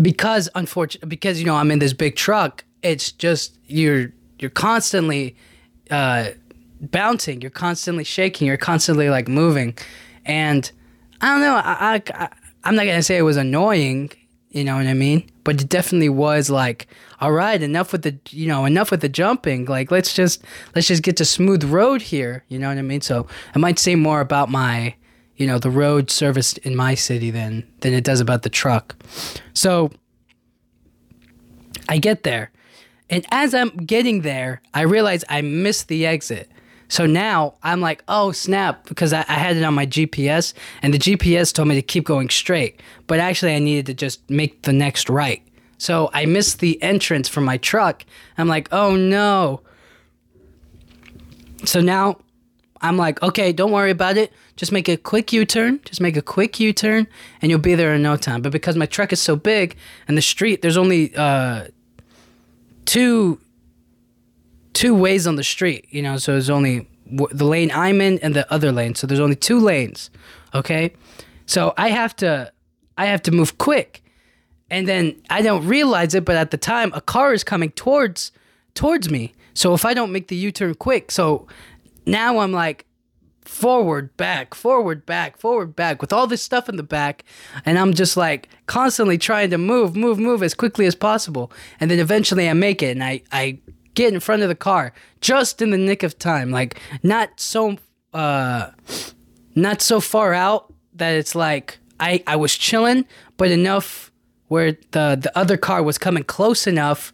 because 0.00 0.48
unfortunately, 0.54 1.08
because 1.08 1.40
you 1.40 1.46
know 1.46 1.56
I'm 1.56 1.70
in 1.70 1.78
this 1.78 1.94
big 1.94 2.16
truck, 2.16 2.64
it's 2.82 3.12
just 3.12 3.58
you're 3.66 4.12
you're 4.38 4.50
constantly 4.50 5.36
uh, 5.90 6.30
bouncing. 6.80 7.40
You're 7.40 7.50
constantly 7.50 8.04
shaking. 8.04 8.46
You're 8.46 8.56
constantly 8.56 9.10
like 9.10 9.28
moving, 9.28 9.76
and 10.24 10.70
I 11.20 11.30
don't 11.30 11.40
know. 11.40 11.54
I, 11.54 12.02
I 12.14 12.28
I'm 12.64 12.74
not 12.74 12.86
gonna 12.86 13.02
say 13.02 13.16
it 13.16 13.22
was 13.22 13.36
annoying. 13.36 14.10
You 14.50 14.62
know 14.62 14.76
what 14.76 14.86
I 14.86 14.94
mean? 14.94 15.28
But 15.42 15.60
it 15.60 15.68
definitely 15.68 16.08
was 16.08 16.48
like, 16.48 16.86
all 17.20 17.32
right, 17.32 17.60
enough 17.60 17.90
with 17.90 18.02
the 18.02 18.18
you 18.30 18.46
know 18.46 18.64
enough 18.64 18.90
with 18.90 19.00
the 19.00 19.08
jumping. 19.08 19.64
Like 19.66 19.90
let's 19.90 20.14
just 20.14 20.44
let's 20.74 20.88
just 20.88 21.02
get 21.02 21.16
to 21.18 21.24
smooth 21.24 21.64
road 21.64 22.02
here. 22.02 22.44
You 22.48 22.58
know 22.58 22.68
what 22.68 22.78
I 22.78 22.82
mean? 22.82 23.00
So 23.00 23.26
I 23.54 23.58
might 23.58 23.78
say 23.78 23.94
more 23.94 24.20
about 24.20 24.50
my 24.50 24.94
you 25.36 25.46
know 25.46 25.58
the 25.58 25.70
road 25.70 26.10
service 26.10 26.56
in 26.58 26.76
my 26.76 26.94
city 26.94 27.30
than 27.30 27.66
than 27.80 27.92
it 27.92 28.04
does 28.04 28.20
about 28.20 28.42
the 28.42 28.50
truck. 28.50 28.94
So 29.54 29.90
I 31.88 31.98
get 31.98 32.22
there 32.22 32.50
and 33.10 33.26
as 33.30 33.54
I'm 33.54 33.70
getting 33.70 34.22
there, 34.22 34.62
I 34.72 34.82
realize 34.82 35.24
I 35.28 35.42
missed 35.42 35.88
the 35.88 36.06
exit. 36.06 36.50
So 36.88 37.06
now 37.06 37.54
I'm 37.62 37.80
like, 37.80 38.04
oh 38.08 38.32
snap, 38.32 38.86
because 38.86 39.12
I, 39.12 39.24
I, 39.28 39.34
had 39.34 39.56
it 39.56 39.64
on 39.64 39.74
my 39.74 39.86
GPS 39.86 40.52
and 40.82 40.92
the 40.92 40.98
GPS 40.98 41.52
told 41.52 41.68
me 41.68 41.74
to 41.74 41.82
keep 41.82 42.04
going 42.04 42.28
straight. 42.28 42.80
But 43.06 43.20
actually, 43.20 43.54
I 43.54 43.58
needed 43.58 43.86
to 43.86 43.94
just 43.94 44.28
make 44.30 44.62
the 44.62 44.72
next 44.72 45.08
right. 45.08 45.42
So 45.78 46.10
I 46.12 46.26
missed 46.26 46.60
the 46.60 46.80
entrance 46.82 47.28
for 47.28 47.40
my 47.40 47.56
truck. 47.56 48.04
I'm 48.38 48.48
like, 48.48 48.68
oh 48.72 48.96
no. 48.96 49.62
So 51.64 51.80
now 51.80 52.18
I'm 52.80 52.96
like, 52.96 53.22
okay, 53.22 53.52
don't 53.52 53.72
worry 53.72 53.90
about 53.90 54.16
it. 54.16 54.32
Just 54.56 54.70
make 54.70 54.88
a 54.88 54.96
quick 54.96 55.32
U 55.32 55.44
turn. 55.44 55.80
Just 55.84 56.00
make 56.00 56.16
a 56.16 56.22
quick 56.22 56.60
U 56.60 56.72
turn 56.72 57.06
and 57.42 57.50
you'll 57.50 57.58
be 57.58 57.74
there 57.74 57.94
in 57.94 58.02
no 58.02 58.16
time. 58.16 58.42
But 58.42 58.52
because 58.52 58.76
my 58.76 58.86
truck 58.86 59.12
is 59.12 59.20
so 59.20 59.36
big 59.36 59.76
and 60.06 60.16
the 60.16 60.22
street, 60.22 60.62
there's 60.62 60.76
only 60.76 61.14
uh, 61.16 61.64
two 62.84 63.40
two 64.72 64.94
ways 64.94 65.26
on 65.26 65.36
the 65.36 65.44
street, 65.44 65.86
you 65.90 66.02
know, 66.02 66.16
so 66.16 66.32
there's 66.32 66.50
only 66.50 66.88
the 67.06 67.44
lane 67.44 67.70
I'm 67.72 68.00
in 68.00 68.18
and 68.18 68.34
the 68.34 68.50
other 68.52 68.72
lane. 68.72 68.94
So 68.94 69.06
there's 69.06 69.20
only 69.20 69.36
two 69.36 69.60
lanes, 69.60 70.10
okay? 70.52 70.92
So 71.46 71.72
I 71.76 71.88
have 71.90 72.14
to 72.16 72.52
I 72.98 73.06
have 73.06 73.22
to 73.22 73.30
move 73.30 73.58
quick. 73.58 74.02
And 74.70 74.88
then 74.88 75.20
I 75.30 75.42
don't 75.42 75.66
realize 75.66 76.14
it, 76.14 76.24
but 76.24 76.36
at 76.36 76.50
the 76.50 76.56
time 76.56 76.92
a 76.94 77.00
car 77.00 77.32
is 77.32 77.44
coming 77.44 77.70
towards 77.72 78.32
towards 78.74 79.10
me. 79.10 79.32
So 79.54 79.74
if 79.74 79.84
I 79.84 79.94
don't 79.94 80.10
make 80.10 80.28
the 80.28 80.36
U-turn 80.36 80.74
quick, 80.74 81.12
so 81.12 81.46
now 82.06 82.38
I'm 82.38 82.52
like 82.52 82.86
forward, 83.44 84.16
back, 84.16 84.54
forward, 84.54 85.04
back, 85.06 85.36
forward, 85.38 85.76
back 85.76 86.00
with 86.00 86.12
all 86.12 86.26
this 86.26 86.42
stuff 86.42 86.68
in 86.68 86.76
the 86.76 86.82
back. 86.82 87.24
And 87.64 87.78
I'm 87.78 87.94
just 87.94 88.16
like 88.16 88.48
constantly 88.66 89.18
trying 89.18 89.50
to 89.50 89.58
move, 89.58 89.96
move, 89.96 90.18
move 90.18 90.42
as 90.42 90.54
quickly 90.54 90.86
as 90.86 90.94
possible. 90.94 91.52
And 91.80 91.90
then 91.90 91.98
eventually 91.98 92.48
I 92.48 92.54
make 92.54 92.82
it 92.82 92.90
and 92.90 93.04
I, 93.04 93.22
I 93.32 93.58
get 93.94 94.12
in 94.12 94.20
front 94.20 94.42
of 94.42 94.48
the 94.48 94.54
car 94.54 94.92
just 95.20 95.62
in 95.62 95.70
the 95.70 95.78
nick 95.78 96.02
of 96.02 96.18
time. 96.18 96.50
Like 96.50 96.80
not 97.02 97.40
so 97.40 97.76
uh 98.12 98.70
not 99.54 99.82
so 99.82 100.00
far 100.00 100.34
out 100.34 100.72
that 100.94 101.14
it's 101.14 101.34
like 101.34 101.78
I, 102.00 102.22
I 102.26 102.36
was 102.36 102.56
chilling, 102.56 103.06
but 103.36 103.50
enough 103.50 104.10
where 104.48 104.72
the, 104.90 105.18
the 105.20 105.32
other 105.36 105.56
car 105.56 105.82
was 105.82 105.96
coming 105.98 106.24
close 106.24 106.66
enough 106.66 107.12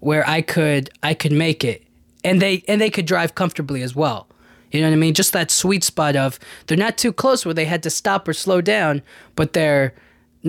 where 0.00 0.28
I 0.28 0.40
could 0.42 0.90
I 1.02 1.14
could 1.14 1.32
make 1.32 1.64
it. 1.64 1.82
And 2.22 2.40
they 2.40 2.64
and 2.68 2.80
they 2.80 2.90
could 2.90 3.06
drive 3.06 3.34
comfortably 3.34 3.82
as 3.82 3.94
well. 3.94 4.28
You 4.74 4.80
know 4.80 4.88
what 4.88 4.94
I 4.94 4.98
mean? 4.98 5.14
Just 5.14 5.32
that 5.32 5.52
sweet 5.52 5.84
spot 5.84 6.16
of 6.16 6.40
they're 6.66 6.76
not 6.76 6.98
too 6.98 7.12
close 7.12 7.44
where 7.44 7.54
they 7.54 7.64
had 7.64 7.84
to 7.84 7.90
stop 7.90 8.26
or 8.26 8.32
slow 8.32 8.60
down, 8.60 9.02
but 9.36 9.52
they're 9.52 9.94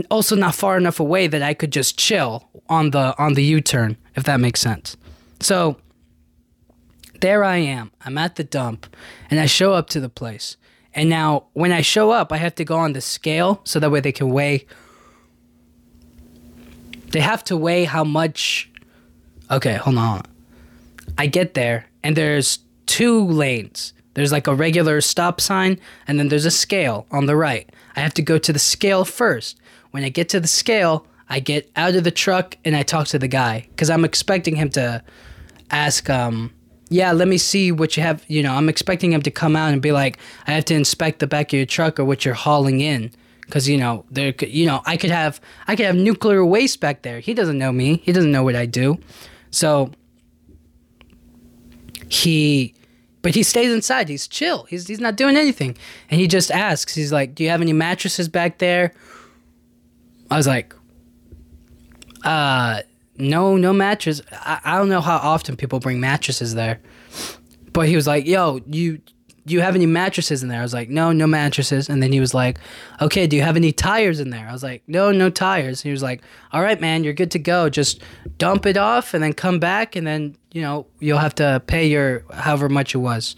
also 0.10 0.36
not 0.36 0.56
far 0.56 0.78
enough 0.78 1.00
away 1.00 1.28
that 1.28 1.44
I 1.44 1.54
could 1.54 1.72
just 1.72 1.98
chill 2.00 2.50
on 2.68 2.90
the 2.90 3.16
on 3.20 3.36
the 3.36 3.44
U-turn, 3.44 3.98
if 4.16 4.24
that 4.24 4.40
makes 4.40 4.60
sense. 4.60 4.98
So 5.42 5.78
there 7.22 7.44
I 7.44 7.58
am. 7.58 7.92
I'm 8.04 8.18
at 8.18 8.36
the 8.36 8.44
dump 8.44 8.88
and 9.30 9.40
I 9.40 9.46
show 9.46 9.74
up 9.74 9.90
to 9.90 10.00
the 10.00 10.10
place. 10.10 10.58
And 10.96 11.08
now 11.08 11.46
when 11.54 11.72
I 11.72 11.82
show 11.82 12.10
up, 12.10 12.32
I 12.32 12.38
have 12.38 12.56
to 12.56 12.66
go 12.66 12.78
on 12.78 12.94
the 12.94 13.02
scale 13.02 13.62
so 13.64 13.80
that 13.80 13.92
way 13.92 14.00
they 14.00 14.12
can 14.12 14.30
weigh 14.30 14.66
they 17.12 17.22
have 17.22 17.44
to 17.46 17.56
weigh 17.56 17.84
how 17.86 18.04
much 18.04 18.72
Okay, 19.52 19.76
hold 19.76 20.00
on. 20.00 20.24
I 21.18 21.28
get 21.28 21.54
there 21.54 21.86
and 22.04 22.18
there's 22.18 22.60
two 22.88 23.24
lanes. 23.24 23.94
There's 24.16 24.32
like 24.32 24.48
a 24.48 24.56
regular 24.56 25.00
stop 25.02 25.40
sign, 25.40 25.80
and 26.08 26.18
then 26.18 26.30
there's 26.30 26.46
a 26.46 26.52
scale 26.52 27.06
on 27.12 27.28
the 27.28 27.36
right. 27.36 27.70
I 27.96 28.00
have 28.00 28.14
to 28.16 28.22
go 28.22 28.38
to 28.38 28.52
the 28.52 28.60
scale 28.60 29.06
first. 29.06 29.58
When 29.92 30.04
I 30.04 30.10
get 30.10 30.28
to 30.30 30.40
the 30.40 30.48
scale, 30.48 31.06
I 31.30 31.40
get 31.40 31.70
out 31.76 31.96
of 31.96 32.04
the 32.04 32.12
truck 32.12 32.58
and 32.66 32.76
I 32.76 32.84
talk 32.84 33.08
to 33.08 33.20
the 33.20 33.28
guy 33.28 33.68
because 33.70 33.90
I'm 33.90 34.06
expecting 34.06 34.56
him 34.56 34.70
to 34.72 35.04
ask, 35.72 36.10
um, 36.10 36.54
yeah, 36.90 37.12
let 37.12 37.28
me 37.28 37.38
see 37.38 37.72
what 37.72 37.98
you 37.98 38.04
have. 38.04 38.24
You 38.28 38.44
know, 38.44 38.54
I'm 38.54 38.70
expecting 38.70 39.12
him 39.12 39.22
to 39.24 39.32
come 39.32 39.56
out 39.56 39.74
and 39.74 39.82
be 39.82 39.92
like, 39.92 40.18
I 40.48 40.52
have 40.52 40.66
to 40.66 40.76
inspect 40.76 41.20
the 41.20 41.28
back 41.28 41.48
of 41.48 41.58
your 41.58 41.66
truck 41.66 42.00
or 42.00 42.06
what 42.06 42.26
you're 42.26 42.36
hauling 42.36 42.82
in. 42.82 43.12
Cause 43.52 43.68
you 43.68 43.78
know 43.78 44.06
there, 44.10 44.34
could, 44.34 44.50
you 44.50 44.66
know, 44.66 44.82
I 44.86 44.98
could 44.98 45.12
have, 45.12 45.40
I 45.68 45.76
could 45.76 45.86
have 45.86 45.96
nuclear 45.96 46.44
waste 46.44 46.80
back 46.80 47.04
there. 47.04 47.20
He 47.20 47.36
doesn't 47.36 47.60
know 47.60 47.72
me. 47.72 47.98
He 48.04 48.12
doesn't 48.12 48.32
know 48.32 48.44
what 48.44 48.56
I 48.56 48.66
do. 48.66 48.98
So 49.52 49.92
he 52.10 52.74
but 53.26 53.34
he 53.34 53.42
stays 53.42 53.74
inside. 53.74 54.08
He's 54.08 54.28
chill. 54.28 54.66
He's 54.66 54.88
he's 54.88 55.00
not 55.00 55.16
doing 55.16 55.36
anything. 55.36 55.76
And 56.12 56.22
he 56.22 56.28
just 56.28 56.52
asks. 56.52 56.94
He's 56.94 57.12
like, 57.12 57.34
"Do 57.34 57.44
you 57.44 57.50
have 57.50 57.60
any 57.60 57.74
mattresses 57.74 58.30
back 58.30 58.60
there?" 58.60 58.94
I 60.30 60.38
was 60.38 60.46
like, 60.46 60.76
"Uh, 62.24 62.82
no, 63.18 63.58
no 63.58 63.74
mattress. 63.74 64.22
I, 64.32 64.60
I 64.64 64.78
don't 64.78 64.90
know 64.90 65.02
how 65.02 65.18
often 65.18 65.56
people 65.56 65.80
bring 65.80 66.00
mattresses 66.00 66.54
there." 66.54 66.80
But 67.74 67.88
he 67.88 67.96
was 67.96 68.06
like, 68.06 68.28
"Yo, 68.28 68.62
you 68.68 69.02
do 69.46 69.54
you 69.54 69.62
have 69.62 69.76
any 69.76 69.86
mattresses 69.86 70.42
in 70.42 70.50
there? 70.50 70.60
I 70.60 70.64
was 70.64 70.74
like, 70.74 70.90
no, 70.90 71.12
no 71.12 71.28
mattresses. 71.28 71.88
And 71.88 72.02
then 72.02 72.12
he 72.12 72.20
was 72.20 72.34
like, 72.34 72.58
okay, 73.00 73.28
do 73.28 73.36
you 73.36 73.44
have 73.44 73.56
any 73.56 73.72
tires 73.72 74.20
in 74.20 74.32
there? 74.32 74.48
I 74.48 74.52
was 74.52 74.64
like, 74.64 74.82
no, 74.88 75.12
no 75.12 75.30
tires. 75.30 75.82
he 75.82 75.92
was 75.92 76.02
like, 76.02 76.22
all 76.52 76.62
right, 76.62 76.82
man, 76.82 77.04
you're 77.04 77.14
good 77.14 77.32
to 77.32 77.40
go. 77.40 77.70
Just 77.70 78.02
dump 78.38 78.66
it 78.66 78.76
off 78.76 79.14
and 79.14 79.24
then 79.24 79.34
come 79.34 79.60
back 79.60 79.96
and 79.96 80.08
then, 80.08 80.36
you 80.52 80.62
know, 80.62 80.88
you'll 81.00 81.20
have 81.20 81.36
to 81.36 81.62
pay 81.68 81.88
your 81.88 82.24
however 82.34 82.70
much 82.70 82.96
it 82.96 83.00
was. 83.00 83.36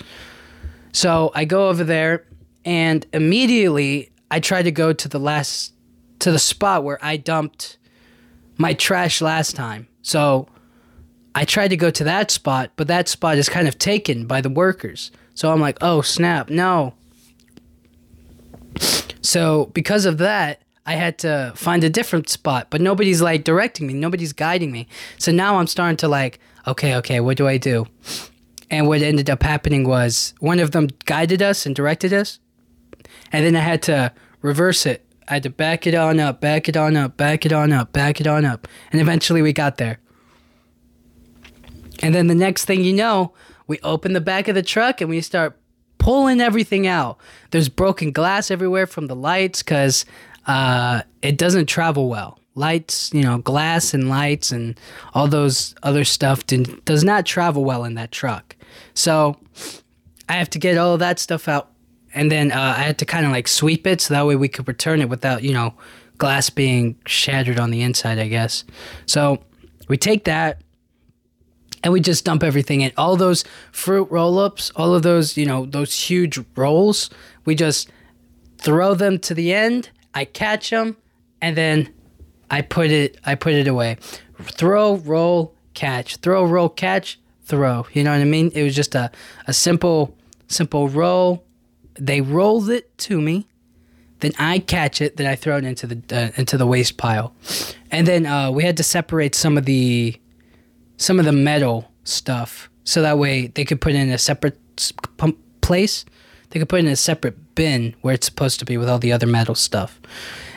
So 0.94 1.32
I 1.36 1.44
go 1.44 1.68
over 1.68 1.84
there 1.84 2.26
and 2.64 3.06
immediately 3.12 4.12
I 4.32 4.40
try 4.40 4.62
to 4.62 4.72
go 4.72 4.94
to 4.94 5.10
the 5.10 5.20
last, 5.20 5.74
to 6.20 6.32
the 6.32 6.40
spot 6.40 6.86
where 6.86 7.00
I 7.02 7.18
dumped 7.18 7.78
my 8.58 8.74
trash 8.74 9.22
last 9.22 9.58
time. 9.58 9.88
So 10.02 10.48
I 11.36 11.44
tried 11.44 11.68
to 11.68 11.78
go 11.78 11.90
to 11.92 12.04
that 12.06 12.32
spot, 12.32 12.72
but 12.78 12.88
that 12.88 13.10
spot 13.10 13.38
is 13.38 13.50
kind 13.50 13.68
of 13.68 13.78
taken 13.78 14.26
by 14.26 14.40
the 14.40 14.50
workers. 14.50 15.12
So 15.38 15.52
I'm 15.52 15.62
like, 15.62 15.78
oh 15.82 16.02
snap, 16.02 16.50
no. 16.50 16.96
So 19.22 19.66
because 19.68 20.06
of 20.06 20.18
that, 20.18 20.64
I 20.84 20.94
had 20.94 21.20
to 21.20 21.54
find 21.56 21.84
a 21.84 21.92
different 21.92 22.28
spot, 22.28 22.68
but 22.72 22.82
nobody's 22.82 23.22
like 23.22 23.44
directing 23.44 23.86
me, 23.86 23.94
nobody's 23.94 24.34
guiding 24.34 24.72
me. 24.72 24.88
So 25.20 25.32
now 25.32 25.58
I'm 25.58 25.68
starting 25.68 25.98
to 25.98 26.08
like, 26.08 26.40
okay, 26.66 26.96
okay, 26.96 27.20
what 27.20 27.38
do 27.38 27.48
I 27.48 27.58
do? 27.58 27.86
And 28.72 28.88
what 28.88 29.04
ended 29.04 29.30
up 29.30 29.44
happening 29.44 29.88
was 29.88 30.34
one 30.40 30.58
of 30.58 30.72
them 30.72 30.88
guided 31.06 31.44
us 31.44 31.68
and 31.68 31.76
directed 31.76 32.14
us, 32.14 32.40
and 33.32 33.46
then 33.46 33.56
I 33.56 33.60
had 33.60 33.84
to 33.84 34.12
reverse 34.42 34.88
it. 34.88 35.06
I 35.28 35.36
had 35.36 35.44
to 35.44 35.52
back 35.52 35.86
it 35.86 35.94
on 35.94 36.20
up, 36.20 36.42
back 36.42 36.68
it 36.68 36.76
on 36.76 36.98
up, 36.98 37.16
back 37.16 37.46
it 37.46 37.54
on 37.54 37.72
up, 37.72 37.94
back 37.94 38.20
it 38.20 38.26
on 38.26 38.44
up, 38.44 38.68
and 38.92 39.00
eventually 39.00 39.44
we 39.44 39.54
got 39.54 39.78
there. 39.78 40.00
And 42.02 42.16
then 42.16 42.26
the 42.26 42.34
next 42.34 42.66
thing 42.66 42.84
you 42.84 42.94
know, 42.94 43.34
we 43.68 43.80
open 43.84 44.14
the 44.14 44.22
back 44.22 44.48
of 44.48 44.56
the 44.56 44.64
truck 44.64 45.02
and 45.02 45.10
we 45.10 45.22
start 45.22 45.58
pulling 45.98 46.42
everything 46.42 46.88
out. 46.88 47.18
There's 47.52 47.70
broken 47.70 48.12
glass 48.12 48.50
everywhere 48.50 48.88
from 48.88 49.08
the 49.08 49.16
lights 49.16 49.62
because 49.62 50.06
uh, 50.46 51.02
it 51.22 51.38
doesn't 51.38 51.68
travel 51.68 52.10
well. 52.10 52.40
Lights, 52.56 53.12
you 53.14 53.22
know, 53.22 53.38
glass 53.38 53.94
and 53.94 54.10
lights 54.10 54.52
and 54.52 54.80
all 55.14 55.28
those 55.28 55.76
other 55.84 56.04
stuff 56.04 56.46
did, 56.48 56.84
does 56.86 57.04
not 57.04 57.26
travel 57.26 57.64
well 57.64 57.84
in 57.84 57.96
that 57.96 58.12
truck. 58.12 58.56
So 58.94 59.38
I 60.28 60.34
have 60.34 60.50
to 60.52 60.60
get 60.60 60.78
all 60.78 60.98
that 60.98 61.20
stuff 61.20 61.48
out. 61.48 61.72
And 62.14 62.32
then 62.32 62.52
uh, 62.52 62.76
I 62.78 62.82
had 62.82 62.98
to 63.00 63.06
kind 63.06 63.26
of 63.26 63.32
like 63.32 63.48
sweep 63.48 63.86
it 63.86 64.02
so 64.02 64.14
that 64.14 64.26
way 64.26 64.36
we 64.36 64.48
could 64.48 64.68
return 64.68 65.02
it 65.02 65.10
without, 65.10 65.44
you 65.44 65.54
know, 65.54 65.76
glass 66.18 66.50
being 66.50 66.98
shattered 67.06 67.60
on 67.60 67.70
the 67.70 67.82
inside, 67.82 68.18
I 68.18 68.28
guess. 68.28 68.64
So 69.06 69.44
we 69.88 69.98
take 69.98 70.24
that 70.24 70.62
and 71.88 71.94
we 71.94 72.02
just 72.02 72.26
dump 72.26 72.44
everything 72.44 72.82
in. 72.82 72.92
All 72.98 73.16
those 73.16 73.46
fruit 73.72 74.12
roll 74.12 74.40
ups, 74.40 74.74
all 74.76 74.94
of 74.94 75.04
those, 75.04 75.38
you 75.38 75.46
know, 75.46 75.66
those 75.66 75.98
huge 75.98 76.38
rolls, 76.58 77.10
we 77.46 77.56
just 77.56 77.90
throw 78.58 78.94
them 78.94 79.18
to 79.20 79.34
the 79.34 79.54
end. 79.54 79.90
I 80.14 80.26
catch 80.26 80.70
them, 80.70 80.98
and 81.42 81.56
then 81.56 81.94
I 82.52 82.62
put 82.62 82.92
it. 82.92 83.18
I 83.26 83.36
put 83.36 83.54
it 83.54 83.70
away. 83.70 83.96
Throw, 84.42 84.98
roll, 84.98 85.56
catch. 85.76 86.18
Throw, 86.18 86.44
roll, 86.44 86.68
catch. 86.68 87.22
Throw. 87.44 87.88
You 87.94 88.04
know 88.04 88.12
what 88.12 88.20
I 88.20 88.26
mean? 88.26 88.52
It 88.54 88.64
was 88.64 88.76
just 88.76 88.94
a 88.94 89.10
a 89.48 89.54
simple 89.54 90.14
simple 90.50 90.90
roll. 90.90 91.46
They 91.98 92.20
rolled 92.20 92.70
it 92.70 92.98
to 92.98 93.22
me. 93.22 93.48
Then 94.20 94.34
I 94.38 94.60
catch 94.60 95.00
it. 95.00 95.16
Then 95.16 95.26
I 95.26 95.38
throw 95.38 95.56
it 95.56 95.64
into 95.64 95.88
the 95.88 96.02
uh, 96.14 96.32
into 96.36 96.58
the 96.58 96.68
waste 96.68 96.98
pile, 96.98 97.34
and 97.92 98.06
then 98.06 98.26
uh, 98.26 98.52
we 98.52 98.66
had 98.66 98.76
to 98.76 98.84
separate 98.84 99.36
some 99.36 99.58
of 99.58 99.64
the 99.64 100.20
some 100.98 101.20
of 101.20 101.26
the 101.26 101.32
metal 101.32 101.92
stuff 102.04 102.70
so 102.84 103.02
that 103.02 103.18
way 103.18 103.48
they 103.48 103.66
could 103.66 103.82
put 103.82 103.94
it 103.94 103.98
in 103.98 104.10
a 104.10 104.18
separate 104.18 104.58
place. 105.62 106.06
They 106.50 106.60
could 106.60 106.70
put 106.70 106.80
it 106.80 106.86
in 106.86 106.92
a 106.92 106.96
separate 106.96 107.56
bin 107.56 107.96
where 108.02 108.14
it's 108.14 108.26
supposed 108.26 108.60
to 108.60 108.66
be 108.66 108.78
with 108.78 108.90
all 108.90 109.00
the 109.00 109.12
other 109.12 109.28
metal 109.28 109.56
stuff. 109.56 110.00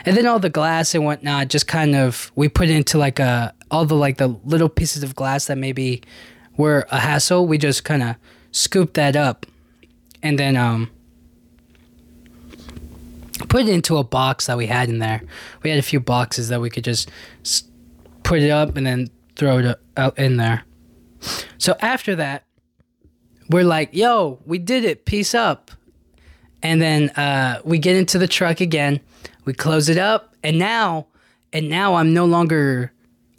And 0.05 0.17
then 0.17 0.27
all 0.27 0.39
the 0.39 0.51
glass 0.51 0.95
and 0.95 1.05
whatnot, 1.05 1.49
just 1.49 1.67
kind 1.67 1.95
of 1.95 2.31
we 2.37 2.49
put 2.49 2.71
into 2.71 2.99
like 2.99 3.19
a 3.19 3.53
all 3.71 3.85
the 3.85 3.95
like 3.95 4.19
the 4.19 4.29
little 4.45 4.69
pieces 4.69 5.03
of 5.03 5.15
glass 5.15 5.47
that 5.47 5.59
maybe 5.59 6.03
were 6.57 6.87
a 6.91 7.01
hassle. 7.01 7.47
We 7.47 7.59
just 7.59 7.85
kind 7.85 8.03
of 8.03 8.17
scooped 8.53 8.95
that 8.95 9.17
up, 9.17 9.47
and 10.23 10.39
then 10.39 10.57
um 10.57 10.91
put 13.49 13.63
it 13.63 13.69
into 13.69 13.97
a 13.97 14.05
box 14.05 14.47
that 14.47 14.57
we 14.57 14.67
had 14.67 14.89
in 14.89 14.99
there. 14.99 15.23
We 15.63 15.71
had 15.71 15.79
a 15.79 15.83
few 15.83 16.01
boxes 16.01 16.49
that 16.49 16.61
we 16.61 16.71
could 16.71 16.85
just 16.85 17.11
put 18.23 18.41
it 18.41 18.51
up 18.51 18.77
and 18.77 18.87
then 18.87 19.09
throw 19.37 19.59
it 19.59 19.79
out 19.97 20.19
in 20.19 20.37
there. 20.37 20.65
So 21.59 21.77
after 21.81 22.17
that, 22.17 22.45
we're 23.51 23.65
like, 23.65 23.91
yo, 23.93 24.41
we 24.47 24.59
did 24.59 24.85
it. 24.85 25.05
Peace 25.05 25.35
up. 25.35 25.71
And 26.63 26.81
then 26.81 27.11
uh, 27.11 27.61
we 27.65 27.79
get 27.79 27.97
into 27.97 28.19
the 28.19 28.29
truck 28.29 28.61
again. 28.61 29.01
We 29.45 29.55
close 29.55 29.89
it 29.89 29.99
up. 29.99 30.37
And 30.43 30.59
now, 30.59 31.07
and 31.53 31.69
now 31.69 31.95
I'm 31.95 32.15
no 32.15 32.25
longer, 32.27 32.93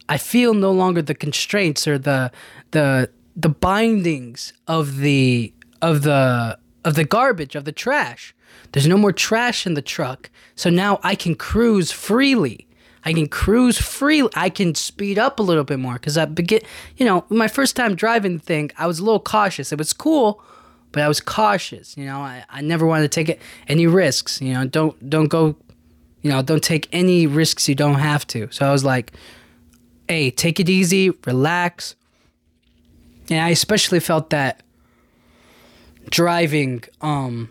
I 0.10 0.17
feel 0.17 0.53
no 0.53 0.71
longer 0.71 1.01
the 1.01 1.15
constraints 1.15 1.88
or 1.88 1.98
the, 1.98 2.31
the, 2.71 3.10
the 3.36 3.50
bindings 3.50 4.53
of 4.67 4.98
the, 4.98 5.53
of 5.81 6.03
the, 6.03 6.60
of 6.83 6.95
the 6.95 7.05
garbage, 7.05 7.55
of 7.55 7.65
the 7.65 7.71
trash. 7.71 8.36
There's 8.71 8.88
no 8.88 8.98
more 8.98 9.13
trash 9.13 9.65
in 9.65 9.75
the 9.75 9.81
truck. 9.81 10.29
So 10.55 10.69
now 10.69 11.00
I 11.03 11.15
can 11.15 11.36
cruise 11.36 11.91
freely. 11.91 12.67
I 13.03 13.13
can 13.13 13.27
cruise 13.27 13.77
free. 13.79 14.27
I 14.36 14.50
can 14.50 14.75
speed 14.75 15.17
up 15.17 15.39
a 15.39 15.43
little 15.43 15.63
bit 15.63 15.79
more 15.79 15.93
because 15.93 16.17
I 16.17 16.25
begin, 16.25 16.62
you 16.98 17.05
know, 17.05 17.25
my 17.29 17.48
first 17.48 17.75
time 17.75 17.96
driving 17.96 18.38
thing, 18.39 18.72
I 18.77 18.86
was 18.88 19.00
a 19.00 19.03
little 19.03 19.20
cautious. 19.20 19.72
It 19.72 19.77
was 19.79 19.93
cool, 19.93 20.43
but 20.91 21.01
I 21.01 21.08
was 21.08 21.20
cautious. 21.20 21.98
You 21.98 22.05
know, 22.05 22.20
I, 22.20 22.43
I 22.50 22.62
never 22.62 22.86
wanted 22.86 23.03
to 23.03 23.10
take 23.10 23.29
it, 23.29 23.41
any 23.67 23.88
risks. 23.88 24.41
You 24.41 24.53
know, 24.53 24.65
don't 24.67 25.10
don't 25.10 25.27
go 25.27 25.55
You 26.22 26.29
know, 26.29 26.43
don't 26.43 26.63
take 26.63 26.88
any 26.91 27.25
risks 27.25 27.67
you 27.67 27.74
don't 27.74 28.00
have 28.00 28.27
to. 28.27 28.48
So 28.51 28.67
I 28.67 28.72
was 28.72 28.84
like, 28.84 29.12
hey, 30.08 30.29
take 30.29 30.60
it 30.60 30.70
easy, 30.70 31.10
relax. 31.25 31.96
And 33.29 33.39
I 33.39 33.50
especially 33.50 34.00
felt 34.00 34.29
that 34.29 34.62
driving 36.10 36.84
um 37.01 37.50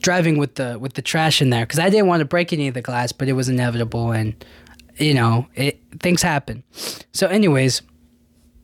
driving 0.00 0.38
with 0.38 0.54
the 0.56 0.78
with 0.78 0.94
the 0.94 1.02
trash 1.02 1.42
in 1.42 1.50
there 1.50 1.66
cuz 1.66 1.78
I 1.78 1.90
didn't 1.90 2.06
want 2.06 2.20
to 2.20 2.24
break 2.26 2.52
any 2.52 2.68
of 2.68 2.74
the 2.74 2.82
glass, 2.82 3.12
but 3.12 3.28
it 3.28 3.32
was 3.32 3.48
inevitable 3.48 4.12
and 4.12 4.34
you 4.96 5.14
know, 5.14 5.46
it 5.54 5.80
things 6.00 6.22
happen. 6.22 6.62
So 7.12 7.26
anyways, 7.28 7.82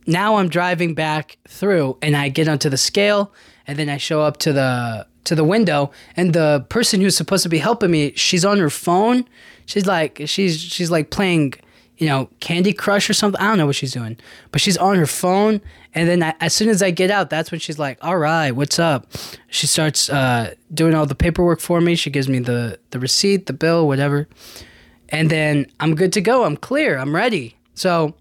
now 0.07 0.37
I'm 0.37 0.49
driving 0.49 0.95
back 0.95 1.39
through 1.49 1.97
and 2.03 2.17
I 2.17 2.29
get 2.29 2.49
onto 2.49 2.69
the 2.69 2.77
scale 2.77 3.33
and 3.67 3.79
then 3.79 3.89
I 3.89 3.97
show 3.97 4.21
up 4.21 4.39
to 4.39 4.53
the 4.53 5.07
to 5.25 5.35
the 5.35 5.45
window 5.45 5.91
and 6.17 6.35
the 6.35 6.67
person 6.69 7.01
who's 7.01 7.17
supposed 7.17 7.43
to 7.45 7.49
be 7.49 7.59
helping 7.59 7.91
me, 7.91 8.13
she's 8.15 8.45
on 8.45 8.59
her 8.59 8.71
phone. 8.71 9.25
She's 9.67 9.87
like 9.87 10.23
she's 10.27 10.61
she's 10.61 10.91
like 10.91 11.11
playing, 11.11 11.55
you 11.97 12.07
know, 12.07 12.29
Candy 12.41 12.73
Crush 12.73 13.09
or 13.09 13.15
something. 13.15 13.41
I 13.41 13.49
don't 13.49 13.59
know 13.59 13.67
what 13.67 13.77
she's 13.77 13.93
doing. 13.93 14.19
But 14.51 14.61
she's 14.61 14.77
on 14.77 14.97
her 14.97 15.07
phone 15.07 15.61
and 15.95 16.09
then 16.09 16.23
I, 16.23 16.35
as 16.41 16.53
soon 16.53 16.69
as 16.69 16.83
I 16.83 16.91
get 16.91 17.11
out, 17.11 17.31
that's 17.31 17.51
when 17.51 17.61
she's 17.61 17.79
like, 17.79 17.99
"All 18.03 18.19
right, 18.19 18.51
what's 18.51 18.79
up?" 18.79 19.07
She 19.49 19.67
starts 19.67 20.11
uh, 20.11 20.55
doing 20.73 20.95
all 20.95 21.07
the 21.07 21.15
paperwork 21.15 21.61
for 21.61 21.81
me. 21.81 21.95
She 21.95 22.11
gives 22.11 22.29
me 22.29 22.41
the 22.41 22.79
the 22.91 22.99
receipt, 22.99 23.47
the 23.47 23.53
bill, 23.53 23.87
whatever. 23.87 24.29
And 25.11 25.31
then 25.31 25.67
I'm 25.81 25.95
good 25.95 26.13
to 26.15 26.21
go. 26.21 26.45
I'm 26.45 26.57
clear. 26.57 26.99
I'm 26.99 27.15
ready. 27.15 27.57
So 27.75 28.15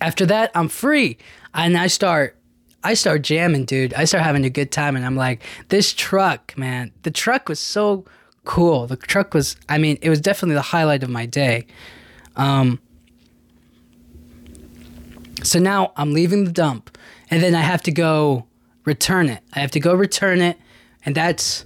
after 0.00 0.24
that, 0.26 0.50
I'm 0.54 0.68
free. 0.68 1.18
And 1.54 1.76
I 1.76 1.88
start 1.88 2.36
I 2.82 2.94
start 2.94 3.22
jamming, 3.22 3.66
dude. 3.66 3.92
I 3.94 4.04
start 4.04 4.24
having 4.24 4.44
a 4.44 4.50
good 4.50 4.72
time 4.72 4.96
and 4.96 5.04
I'm 5.04 5.16
like, 5.16 5.42
this 5.68 5.92
truck, 5.92 6.56
man. 6.56 6.92
The 7.02 7.10
truck 7.10 7.48
was 7.48 7.58
so 7.60 8.06
cool. 8.44 8.86
The 8.86 8.96
truck 8.96 9.34
was 9.34 9.56
I 9.68 9.78
mean, 9.78 9.98
it 10.00 10.08
was 10.08 10.20
definitely 10.20 10.54
the 10.54 10.62
highlight 10.62 11.02
of 11.02 11.10
my 11.10 11.26
day. 11.26 11.66
Um 12.36 12.80
so 15.42 15.58
now 15.58 15.92
I'm 15.96 16.12
leaving 16.12 16.44
the 16.44 16.52
dump 16.52 16.96
and 17.30 17.42
then 17.42 17.54
I 17.54 17.60
have 17.62 17.82
to 17.82 17.92
go 17.92 18.46
return 18.84 19.28
it. 19.28 19.42
I 19.52 19.60
have 19.60 19.70
to 19.72 19.80
go 19.80 19.94
return 19.94 20.40
it 20.40 20.58
and 21.04 21.14
that's 21.14 21.64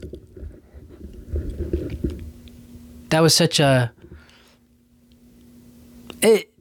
that 3.11 3.21
was 3.21 3.35
such 3.35 3.61
a 3.61 3.93
it 6.23 6.53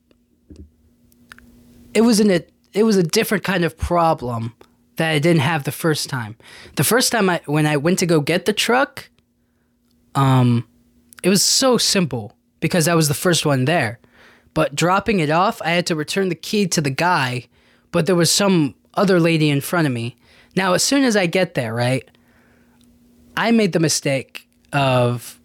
it 1.94 2.02
was 2.02 2.20
an 2.20 2.30
it, 2.30 2.52
it 2.74 2.84
was 2.84 2.98
a 2.98 3.04
different 3.04 3.44
kind 3.44 3.64
of 3.64 3.78
problem 3.78 4.54
that 4.98 5.10
I 5.10 5.20
didn't 5.20 5.42
have 5.42 5.64
the 5.64 5.72
first 5.72 6.10
time. 6.10 6.36
The 6.76 6.84
first 6.84 7.12
time 7.12 7.30
I 7.30 7.42
when 7.46 7.66
I 7.66 7.78
went 7.78 8.00
to 8.00 8.06
go 8.06 8.20
get 8.20 8.46
the 8.46 8.54
truck, 8.54 9.10
um, 10.16 10.68
it 11.24 11.30
was 11.30 11.44
so 11.44 11.78
simple 11.78 12.36
because 12.60 12.88
I 12.88 12.96
was 12.96 13.08
the 13.08 13.14
first 13.14 13.46
one 13.46 13.66
there. 13.66 14.00
But 14.54 14.76
dropping 14.76 15.20
it 15.20 15.30
off, 15.30 15.62
I 15.64 15.72
had 15.72 15.86
to 15.88 15.96
return 15.96 16.30
the 16.30 16.36
key 16.36 16.68
to 16.68 16.82
the 16.82 16.90
guy, 16.90 17.48
but 17.92 18.06
there 18.06 18.16
was 18.16 18.32
some 18.32 18.76
other 18.94 19.20
lady 19.20 19.50
in 19.50 19.62
front 19.62 19.88
of 19.88 19.94
me. 19.94 20.16
Now, 20.56 20.74
as 20.74 20.84
soon 20.84 21.04
as 21.04 21.16
I 21.16 21.26
get 21.26 21.56
there, 21.56 21.74
right, 21.74 22.08
I 23.36 23.52
made 23.52 23.74
the 23.74 23.80
mistake 23.80 24.48
of 24.72 25.40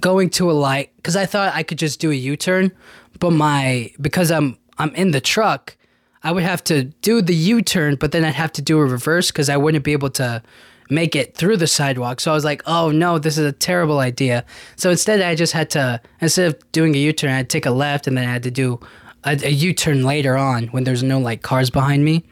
going 0.00 0.30
to 0.30 0.50
a 0.50 0.52
light 0.52 0.90
because 0.96 1.14
I 1.16 1.26
thought 1.26 1.54
I 1.54 1.62
could 1.62 1.78
just 1.78 2.00
do 2.00 2.10
a 2.10 2.14
U 2.14 2.36
turn, 2.36 2.72
but 3.18 3.30
my 3.30 3.92
because 4.00 4.30
I'm 4.30 4.58
I'm 4.78 4.94
in 4.94 5.10
the 5.12 5.20
truck, 5.20 5.76
I 6.22 6.32
would 6.32 6.42
have 6.42 6.64
to 6.64 6.84
do 6.84 7.22
the 7.22 7.34
U 7.34 7.62
turn, 7.62 7.96
but 7.96 8.12
then 8.12 8.24
I'd 8.24 8.34
have 8.34 8.52
to 8.54 8.62
do 8.62 8.78
a 8.78 8.84
reverse 8.84 9.30
because 9.30 9.48
I 9.48 9.56
wouldn't 9.56 9.84
be 9.84 9.92
able 9.92 10.10
to 10.10 10.42
make 10.90 11.14
it 11.14 11.36
through 11.36 11.56
the 11.56 11.66
sidewalk. 11.66 12.20
So 12.20 12.30
I 12.30 12.34
was 12.34 12.44
like, 12.44 12.62
oh 12.66 12.90
no, 12.90 13.18
this 13.18 13.38
is 13.38 13.46
a 13.46 13.52
terrible 13.52 14.00
idea. 14.00 14.44
So 14.76 14.90
instead, 14.90 15.20
I 15.20 15.34
just 15.34 15.52
had 15.52 15.70
to, 15.70 16.00
instead 16.20 16.54
of 16.54 16.72
doing 16.72 16.94
a 16.94 16.98
U 16.98 17.12
turn, 17.12 17.30
I'd 17.30 17.48
take 17.48 17.66
a 17.66 17.70
left 17.70 18.06
and 18.06 18.16
then 18.16 18.28
I 18.28 18.32
had 18.32 18.42
to 18.42 18.50
do 18.50 18.80
a, 19.24 19.38
a 19.42 19.50
U 19.50 19.72
turn 19.72 20.04
later 20.04 20.36
on 20.36 20.68
when 20.68 20.84
there's 20.84 21.02
no 21.02 21.18
like 21.18 21.42
cars 21.42 21.70
behind 21.70 22.04
me. 22.04 22.24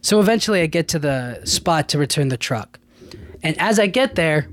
So 0.00 0.20
eventually, 0.20 0.60
I 0.60 0.66
get 0.66 0.88
to 0.88 0.98
the 0.98 1.40
spot 1.44 1.88
to 1.88 1.98
return 1.98 2.28
the 2.28 2.36
truck. 2.36 2.78
And 3.42 3.58
as 3.58 3.78
I 3.78 3.86
get 3.86 4.16
there, 4.16 4.48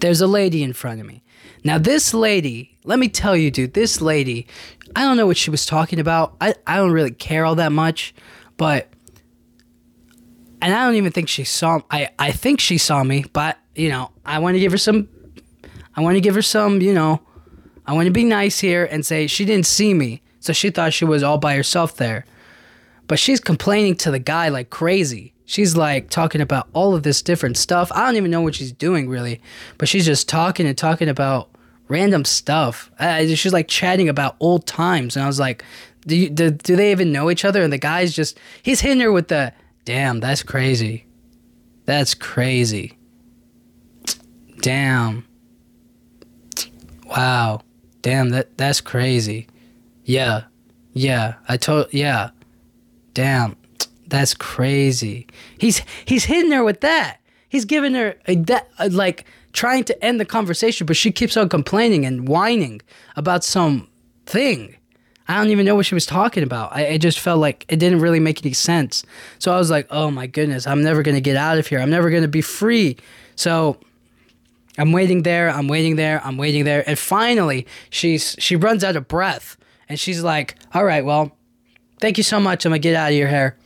there's 0.00 0.20
a 0.20 0.26
lady 0.26 0.62
in 0.62 0.74
front 0.74 1.00
of 1.00 1.06
me. 1.06 1.22
Now, 1.62 1.78
this 1.78 2.12
lady, 2.12 2.76
let 2.84 2.98
me 2.98 3.08
tell 3.08 3.34
you, 3.34 3.50
dude, 3.50 3.72
this 3.72 4.02
lady, 4.02 4.46
I 4.94 5.02
don't 5.02 5.16
know 5.16 5.26
what 5.26 5.38
she 5.38 5.50
was 5.50 5.64
talking 5.64 5.98
about. 5.98 6.36
I, 6.40 6.54
I 6.66 6.76
don't 6.76 6.92
really 6.92 7.12
care 7.12 7.46
all 7.46 7.54
that 7.54 7.72
much, 7.72 8.14
but 8.58 8.88
and 10.64 10.74
I 10.74 10.86
don't 10.86 10.94
even 10.94 11.12
think 11.12 11.28
she 11.28 11.44
saw 11.44 11.80
I 11.90 12.10
I 12.18 12.32
think 12.32 12.58
she 12.58 12.78
saw 12.78 13.04
me, 13.04 13.26
but 13.32 13.58
you 13.74 13.90
know, 13.90 14.10
I 14.24 14.38
want 14.38 14.54
to 14.54 14.60
give 14.60 14.72
her 14.72 14.78
some 14.78 15.08
I 15.94 16.00
want 16.00 16.16
to 16.16 16.20
give 16.20 16.34
her 16.34 16.42
some, 16.42 16.80
you 16.80 16.94
know, 16.94 17.20
I 17.86 17.92
want 17.92 18.06
to 18.06 18.12
be 18.12 18.24
nice 18.24 18.58
here 18.58 18.84
and 18.84 19.04
say 19.04 19.26
she 19.26 19.44
didn't 19.44 19.66
see 19.66 19.94
me. 19.94 20.22
So 20.40 20.52
she 20.52 20.70
thought 20.70 20.92
she 20.92 21.04
was 21.04 21.22
all 21.22 21.38
by 21.38 21.54
herself 21.54 21.96
there. 21.96 22.24
But 23.06 23.18
she's 23.18 23.40
complaining 23.40 23.96
to 23.96 24.10
the 24.10 24.18
guy 24.18 24.48
like 24.48 24.70
crazy. 24.70 25.34
She's 25.44 25.76
like 25.76 26.08
talking 26.08 26.40
about 26.40 26.68
all 26.72 26.94
of 26.94 27.02
this 27.02 27.20
different 27.20 27.58
stuff. 27.58 27.92
I 27.92 28.06
don't 28.06 28.16
even 28.16 28.30
know 28.30 28.40
what 28.40 28.54
she's 28.54 28.72
doing 28.72 29.08
really, 29.08 29.42
but 29.76 29.88
she's 29.88 30.06
just 30.06 30.28
talking 30.28 30.66
and 30.66 30.76
talking 30.76 31.10
about 31.10 31.50
random 31.88 32.24
stuff. 32.24 32.90
Uh, 32.98 33.26
she's 33.26 33.52
like 33.52 33.68
chatting 33.68 34.08
about 34.08 34.36
old 34.40 34.66
times, 34.66 35.16
and 35.16 35.24
I 35.24 35.26
was 35.26 35.38
like, 35.38 35.62
do, 36.06 36.16
you, 36.16 36.30
do 36.30 36.50
do 36.50 36.76
they 36.76 36.90
even 36.90 37.12
know 37.12 37.30
each 37.30 37.44
other? 37.44 37.62
And 37.62 37.70
the 37.72 37.78
guy's 37.78 38.14
just 38.14 38.38
he's 38.62 38.80
hitting 38.80 39.00
her 39.00 39.12
with 39.12 39.28
the 39.28 39.52
damn. 39.84 40.20
That's 40.20 40.42
crazy. 40.42 41.06
That's 41.84 42.14
crazy. 42.14 42.98
Damn. 44.60 45.26
Wow. 47.06 47.60
Damn. 48.02 48.30
That 48.30 48.56
that's 48.56 48.80
crazy. 48.80 49.46
Yeah. 50.04 50.44
Yeah. 50.92 51.34
I 51.48 51.56
told. 51.56 51.92
Yeah. 51.92 52.30
Damn. 53.12 53.56
That's 54.06 54.34
crazy. 54.34 55.26
He's 55.58 55.82
he's 56.04 56.24
hitting 56.24 56.52
her 56.52 56.64
with 56.64 56.80
that. 56.82 57.18
He's 57.48 57.64
giving 57.64 57.94
her 57.94 58.16
a, 58.26 58.36
that 58.36 58.68
like 58.90 59.26
trying 59.52 59.84
to 59.84 60.04
end 60.04 60.20
the 60.20 60.24
conversation, 60.24 60.86
but 60.86 60.96
she 60.96 61.12
keeps 61.12 61.36
on 61.36 61.48
complaining 61.48 62.04
and 62.04 62.28
whining 62.28 62.80
about 63.16 63.44
some 63.44 63.88
thing. 64.26 64.76
I 65.26 65.36
don't 65.38 65.50
even 65.50 65.64
know 65.64 65.74
what 65.74 65.86
she 65.86 65.94
was 65.94 66.04
talking 66.04 66.42
about. 66.42 66.72
I, 66.72 66.98
just 66.98 67.18
felt 67.18 67.40
like 67.40 67.64
it 67.68 67.76
didn't 67.76 68.00
really 68.00 68.20
make 68.20 68.44
any 68.44 68.52
sense. 68.52 69.04
So 69.38 69.52
I 69.52 69.56
was 69.56 69.70
like, 69.70 69.86
oh 69.90 70.10
my 70.10 70.26
goodness, 70.26 70.66
I'm 70.66 70.82
never 70.82 71.02
going 71.02 71.14
to 71.14 71.20
get 71.20 71.36
out 71.36 71.56
of 71.56 71.66
here. 71.66 71.80
I'm 71.80 71.90
never 71.90 72.10
going 72.10 72.22
to 72.22 72.28
be 72.28 72.42
free. 72.42 72.96
So 73.34 73.78
I'm 74.76 74.92
waiting 74.92 75.22
there, 75.22 75.48
I'm 75.48 75.66
waiting 75.66 75.96
there, 75.96 76.20
I'm 76.24 76.36
waiting 76.36 76.64
there. 76.64 76.86
And 76.86 76.98
finally, 76.98 77.66
she's 77.88 78.36
she 78.38 78.54
runs 78.54 78.84
out 78.84 78.96
of 78.96 79.08
breath 79.08 79.56
and 79.88 79.98
she's 79.98 80.22
like, 80.22 80.56
all 80.74 80.84
right, 80.84 81.04
well, 81.04 81.36
thank 82.00 82.18
you 82.18 82.24
so 82.24 82.38
much. 82.38 82.66
I'm 82.66 82.70
going 82.70 82.82
to 82.82 82.88
get 82.88 82.94
out 82.94 83.12
of 83.12 83.16
your 83.16 83.28
hair. 83.28 83.56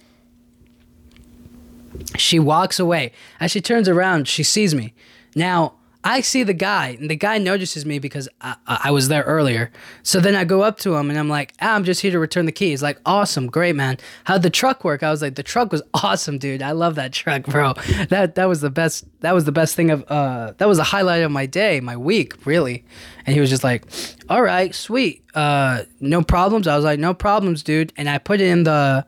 She 2.16 2.38
walks 2.38 2.78
away. 2.78 3.12
As 3.40 3.50
she 3.50 3.60
turns 3.60 3.88
around, 3.88 4.28
she 4.28 4.42
sees 4.42 4.74
me. 4.74 4.94
Now, 5.34 5.74
I 6.04 6.20
see 6.20 6.44
the 6.44 6.54
guy, 6.54 6.96
and 6.98 7.10
the 7.10 7.16
guy 7.16 7.38
notices 7.38 7.84
me 7.84 7.98
because 7.98 8.28
I, 8.40 8.56
I, 8.66 8.90
was 8.92 9.08
there 9.08 9.24
earlier. 9.24 9.72
So 10.04 10.20
then 10.20 10.36
I 10.36 10.44
go 10.44 10.62
up 10.62 10.78
to 10.80 10.94
him 10.94 11.10
and 11.10 11.18
I'm 11.18 11.28
like, 11.28 11.54
ah, 11.60 11.74
I'm 11.74 11.82
just 11.82 12.00
here 12.00 12.12
to 12.12 12.20
return 12.20 12.46
the 12.46 12.52
key. 12.52 12.70
He's 12.70 12.82
like, 12.82 13.00
awesome, 13.04 13.48
great, 13.48 13.74
man. 13.74 13.98
How'd 14.24 14.42
the 14.42 14.50
truck 14.50 14.84
work? 14.84 15.02
I 15.02 15.10
was 15.10 15.22
like, 15.22 15.34
the 15.34 15.42
truck 15.42 15.72
was 15.72 15.82
awesome, 15.94 16.38
dude. 16.38 16.62
I 16.62 16.70
love 16.70 16.94
that 16.94 17.12
truck, 17.12 17.44
bro. 17.46 17.74
That 18.10 18.36
that 18.36 18.44
was 18.46 18.60
the 18.60 18.70
best. 18.70 19.04
That 19.20 19.34
was 19.34 19.44
the 19.44 19.52
best 19.52 19.74
thing 19.74 19.90
of. 19.90 20.04
Uh, 20.08 20.52
that 20.58 20.68
was 20.68 20.78
the 20.78 20.84
highlight 20.84 21.22
of 21.22 21.32
my 21.32 21.46
day, 21.46 21.80
my 21.80 21.96
week, 21.96 22.46
really. 22.46 22.84
And 23.26 23.34
he 23.34 23.40
was 23.40 23.50
just 23.50 23.64
like, 23.64 23.84
all 24.28 24.42
right, 24.42 24.74
sweet, 24.74 25.24
uh, 25.34 25.82
no 26.00 26.22
problems. 26.22 26.68
I 26.68 26.76
was 26.76 26.84
like, 26.84 27.00
no 27.00 27.12
problems, 27.12 27.62
dude. 27.64 27.92
And 27.96 28.08
I 28.08 28.18
put 28.18 28.40
in 28.40 28.62
the 28.62 29.04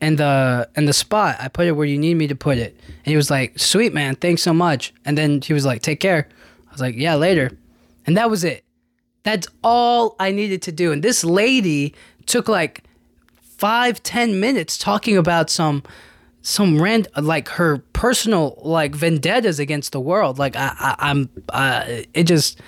in 0.00 0.16
the 0.16 0.68
in 0.76 0.86
the 0.86 0.92
spot. 0.92 1.36
I 1.40 1.48
put 1.48 1.66
it 1.66 1.72
where 1.72 1.86
you 1.86 1.98
need 1.98 2.14
me 2.14 2.26
to 2.28 2.34
put 2.34 2.58
it. 2.58 2.78
And 2.86 3.06
he 3.06 3.16
was 3.16 3.30
like, 3.30 3.58
"Sweet 3.58 3.92
man, 3.92 4.16
thanks 4.16 4.42
so 4.42 4.52
much." 4.52 4.92
And 5.04 5.16
then 5.16 5.40
he 5.40 5.52
was 5.52 5.64
like, 5.66 5.82
"Take 5.82 6.00
care." 6.00 6.28
I 6.68 6.72
was 6.72 6.80
like, 6.80 6.96
"Yeah, 6.96 7.14
later." 7.14 7.50
And 8.06 8.16
that 8.16 8.30
was 8.30 8.44
it. 8.44 8.64
That's 9.22 9.46
all 9.62 10.16
I 10.18 10.32
needed 10.32 10.62
to 10.62 10.72
do. 10.72 10.92
And 10.92 11.02
this 11.02 11.24
lady 11.24 11.94
took 12.26 12.48
like 12.48 12.84
five, 13.42 14.02
ten 14.02 14.40
minutes 14.40 14.78
talking 14.78 15.16
about 15.16 15.50
some 15.50 15.82
some 16.42 16.80
rand 16.80 17.06
like 17.20 17.48
her 17.50 17.78
personal 17.92 18.58
like 18.62 18.94
vendettas 18.94 19.58
against 19.58 19.92
the 19.92 20.00
world. 20.00 20.38
Like 20.38 20.56
I, 20.56 20.74
I 20.78 21.10
I'm 21.10 21.28
uh, 21.50 21.84
it 22.14 22.24
just 22.24 22.60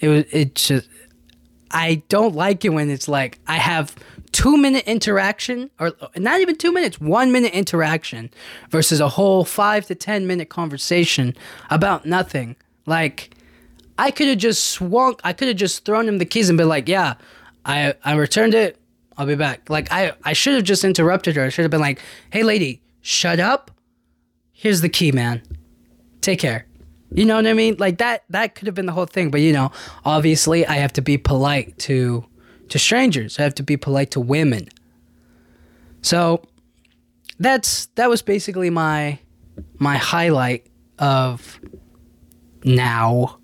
it 0.00 0.08
was 0.08 0.24
it 0.32 0.54
just 0.54 0.88
I 1.70 2.02
don't 2.08 2.34
like 2.34 2.64
it 2.64 2.70
when 2.70 2.90
it's 2.90 3.08
like 3.08 3.38
I 3.46 3.56
have 3.56 3.94
two 4.32 4.56
minute 4.56 4.84
interaction, 4.86 5.70
or 5.78 5.92
not 6.16 6.40
even 6.40 6.56
two 6.56 6.72
minutes, 6.72 7.00
one 7.00 7.32
minute 7.32 7.52
interaction 7.52 8.30
versus 8.70 9.00
a 9.00 9.08
whole 9.08 9.44
five 9.44 9.86
to 9.86 9.94
10 9.94 10.26
minute 10.26 10.48
conversation 10.48 11.34
about 11.70 12.06
nothing. 12.06 12.56
Like, 12.86 13.30
I 13.98 14.10
could 14.10 14.28
have 14.28 14.38
just 14.38 14.64
swung, 14.66 15.16
I 15.24 15.32
could 15.32 15.48
have 15.48 15.56
just 15.56 15.84
thrown 15.84 16.08
him 16.08 16.18
the 16.18 16.24
keys 16.24 16.48
and 16.48 16.56
been 16.56 16.68
like, 16.68 16.88
yeah, 16.88 17.14
I, 17.64 17.94
I 18.04 18.14
returned 18.14 18.54
it. 18.54 18.78
I'll 19.16 19.26
be 19.26 19.34
back. 19.34 19.68
Like, 19.68 19.90
I, 19.90 20.12
I 20.24 20.32
should 20.32 20.54
have 20.54 20.64
just 20.64 20.84
interrupted 20.84 21.34
her. 21.36 21.44
I 21.44 21.48
should 21.48 21.62
have 21.62 21.70
been 21.70 21.80
like, 21.80 22.00
hey, 22.30 22.44
lady, 22.44 22.80
shut 23.00 23.40
up. 23.40 23.72
Here's 24.52 24.80
the 24.80 24.88
key, 24.88 25.12
man. 25.12 25.42
Take 26.20 26.38
care. 26.38 26.66
You 27.12 27.24
know 27.24 27.36
what 27.36 27.46
I 27.46 27.54
mean? 27.54 27.76
Like 27.78 27.98
that 27.98 28.24
that 28.28 28.54
could 28.54 28.66
have 28.66 28.74
been 28.74 28.86
the 28.86 28.92
whole 28.92 29.06
thing, 29.06 29.30
but 29.30 29.40
you 29.40 29.52
know, 29.52 29.72
obviously 30.04 30.66
I 30.66 30.74
have 30.74 30.92
to 30.94 31.02
be 31.02 31.16
polite 31.16 31.78
to 31.80 32.24
to 32.70 32.78
strangers. 32.78 33.38
I 33.38 33.42
have 33.42 33.54
to 33.56 33.62
be 33.62 33.76
polite 33.76 34.10
to 34.12 34.20
women. 34.20 34.68
So 36.02 36.42
that's 37.38 37.86
that 37.96 38.08
was 38.08 38.22
basically 38.22 38.70
my 38.70 39.18
my 39.78 39.96
highlight 39.96 40.66
of 40.98 41.60
now. 42.64 43.38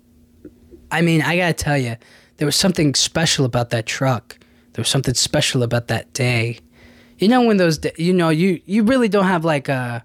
I 0.91 1.01
mean, 1.01 1.21
I 1.21 1.37
got 1.37 1.57
to 1.57 1.63
tell 1.63 1.77
you, 1.77 1.97
there 2.37 2.45
was 2.45 2.55
something 2.55 2.95
special 2.95 3.45
about 3.45 3.69
that 3.71 3.85
truck. 3.85 4.37
There 4.73 4.81
was 4.81 4.89
something 4.89 5.13
special 5.13 5.63
about 5.63 5.87
that 5.87 6.13
day. 6.13 6.59
You 7.17 7.27
know 7.27 7.43
when 7.43 7.57
those 7.57 7.79
you 7.97 8.13
know 8.13 8.29
you 8.29 8.61
you 8.65 8.83
really 8.83 9.07
don't 9.07 9.25
have 9.25 9.45
like 9.45 9.69
a 9.69 10.03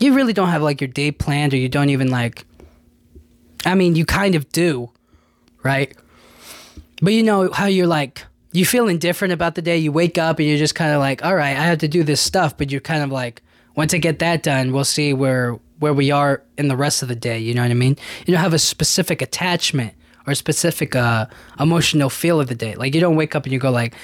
you 0.00 0.14
really 0.14 0.32
don't 0.32 0.48
have 0.48 0.62
like 0.62 0.80
your 0.80 0.88
day 0.88 1.10
planned 1.10 1.54
or 1.54 1.56
you 1.56 1.68
don't 1.68 1.90
even 1.90 2.10
like 2.10 2.44
I 3.64 3.74
mean, 3.74 3.96
you 3.96 4.04
kind 4.04 4.34
of 4.34 4.50
do, 4.50 4.90
right? 5.62 5.96
But 7.00 7.12
you 7.12 7.22
know 7.22 7.50
how 7.52 7.66
you're 7.66 7.86
like, 7.86 8.24
you 8.52 8.64
feel 8.64 8.88
indifferent 8.88 9.32
about 9.32 9.54
the 9.54 9.62
day. 9.62 9.76
You 9.76 9.92
wake 9.92 10.18
up 10.18 10.38
and 10.38 10.48
you're 10.48 10.58
just 10.58 10.74
kind 10.74 10.92
of 10.92 11.00
like, 11.00 11.24
all 11.24 11.34
right, 11.34 11.56
I 11.56 11.64
have 11.64 11.78
to 11.78 11.88
do 11.88 12.02
this 12.02 12.20
stuff. 12.20 12.56
But 12.56 12.70
you're 12.70 12.80
kind 12.80 13.02
of 13.02 13.10
like, 13.10 13.42
once 13.76 13.94
I 13.94 13.98
get 13.98 14.18
that 14.18 14.42
done, 14.42 14.72
we'll 14.72 14.84
see 14.84 15.12
where 15.12 15.58
where 15.78 15.94
we 15.94 16.10
are 16.10 16.42
in 16.56 16.66
the 16.66 16.76
rest 16.76 17.02
of 17.02 17.08
the 17.08 17.14
day. 17.14 17.38
You 17.38 17.54
know 17.54 17.62
what 17.62 17.70
I 17.70 17.74
mean? 17.74 17.96
You 18.26 18.34
don't 18.34 18.42
have 18.42 18.54
a 18.54 18.58
specific 18.58 19.22
attachment 19.22 19.94
or 20.26 20.34
specific 20.34 20.96
uh, 20.96 21.26
emotional 21.60 22.10
feel 22.10 22.40
of 22.40 22.48
the 22.48 22.54
day. 22.56 22.74
Like 22.74 22.94
you 22.94 23.00
don't 23.00 23.14
wake 23.14 23.36
up 23.36 23.44
and 23.44 23.52
you 23.52 23.60
go 23.60 23.70
like, 23.70 23.94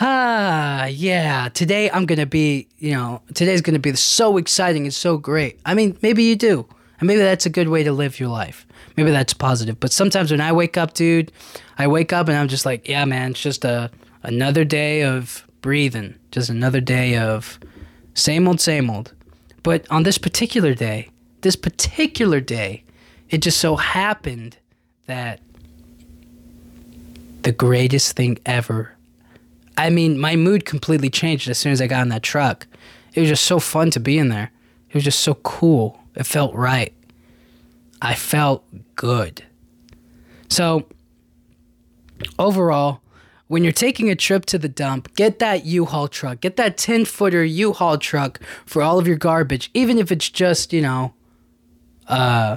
ah, 0.00 0.86
yeah, 0.86 1.48
today 1.50 1.88
I'm 1.90 2.06
gonna 2.06 2.26
be, 2.26 2.66
you 2.78 2.92
know, 2.92 3.22
today's 3.34 3.60
gonna 3.60 3.78
be 3.78 3.94
so 3.94 4.38
exciting 4.38 4.84
and 4.84 4.94
so 4.94 5.18
great. 5.18 5.60
I 5.64 5.74
mean, 5.74 5.96
maybe 6.02 6.24
you 6.24 6.34
do, 6.34 6.66
and 6.98 7.06
maybe 7.06 7.20
that's 7.20 7.46
a 7.46 7.50
good 7.50 7.68
way 7.68 7.84
to 7.84 7.92
live 7.92 8.18
your 8.18 8.30
life 8.30 8.66
maybe 9.00 9.12
that's 9.12 9.32
positive. 9.32 9.80
But 9.80 9.92
sometimes 9.92 10.30
when 10.30 10.42
I 10.42 10.52
wake 10.52 10.76
up, 10.76 10.92
dude, 10.92 11.32
I 11.78 11.86
wake 11.86 12.12
up 12.12 12.28
and 12.28 12.36
I'm 12.36 12.48
just 12.48 12.66
like, 12.66 12.86
yeah, 12.86 13.06
man, 13.06 13.30
it's 13.30 13.40
just 13.40 13.64
a 13.64 13.90
another 14.22 14.62
day 14.62 15.02
of 15.02 15.46
breathing, 15.62 16.16
just 16.30 16.50
another 16.50 16.82
day 16.82 17.16
of 17.16 17.58
same 18.12 18.46
old, 18.46 18.60
same 18.60 18.90
old. 18.90 19.14
But 19.62 19.90
on 19.90 20.02
this 20.02 20.18
particular 20.18 20.74
day, 20.74 21.08
this 21.40 21.56
particular 21.56 22.40
day, 22.40 22.84
it 23.30 23.38
just 23.38 23.58
so 23.58 23.76
happened 23.76 24.58
that 25.06 25.40
the 27.40 27.52
greatest 27.52 28.16
thing 28.16 28.38
ever. 28.44 28.96
I 29.78 29.88
mean, 29.88 30.18
my 30.18 30.36
mood 30.36 30.66
completely 30.66 31.08
changed 31.08 31.48
as 31.48 31.56
soon 31.56 31.72
as 31.72 31.80
I 31.80 31.86
got 31.86 32.02
in 32.02 32.10
that 32.10 32.22
truck. 32.22 32.66
It 33.14 33.20
was 33.20 33.30
just 33.30 33.44
so 33.44 33.60
fun 33.60 33.90
to 33.92 34.00
be 34.00 34.18
in 34.18 34.28
there. 34.28 34.50
It 34.90 34.94
was 34.94 35.04
just 35.04 35.20
so 35.20 35.34
cool. 35.36 35.98
It 36.14 36.26
felt 36.26 36.54
right. 36.54 36.92
I 38.02 38.14
felt 38.14 38.64
good. 38.96 39.44
So, 40.48 40.86
overall, 42.38 43.00
when 43.48 43.64
you're 43.64 43.72
taking 43.72 44.10
a 44.10 44.14
trip 44.16 44.46
to 44.46 44.58
the 44.58 44.68
dump, 44.68 45.14
get 45.16 45.38
that 45.40 45.64
U-Haul 45.64 46.08
truck. 46.08 46.40
Get 46.40 46.56
that 46.56 46.76
10 46.76 47.04
footer 47.04 47.44
U-Haul 47.44 47.98
truck 47.98 48.40
for 48.64 48.82
all 48.82 48.98
of 48.98 49.06
your 49.06 49.16
garbage, 49.16 49.70
even 49.74 49.98
if 49.98 50.12
it's 50.12 50.28
just, 50.28 50.72
you 50.72 50.80
know, 50.80 51.14
uh, 52.06 52.56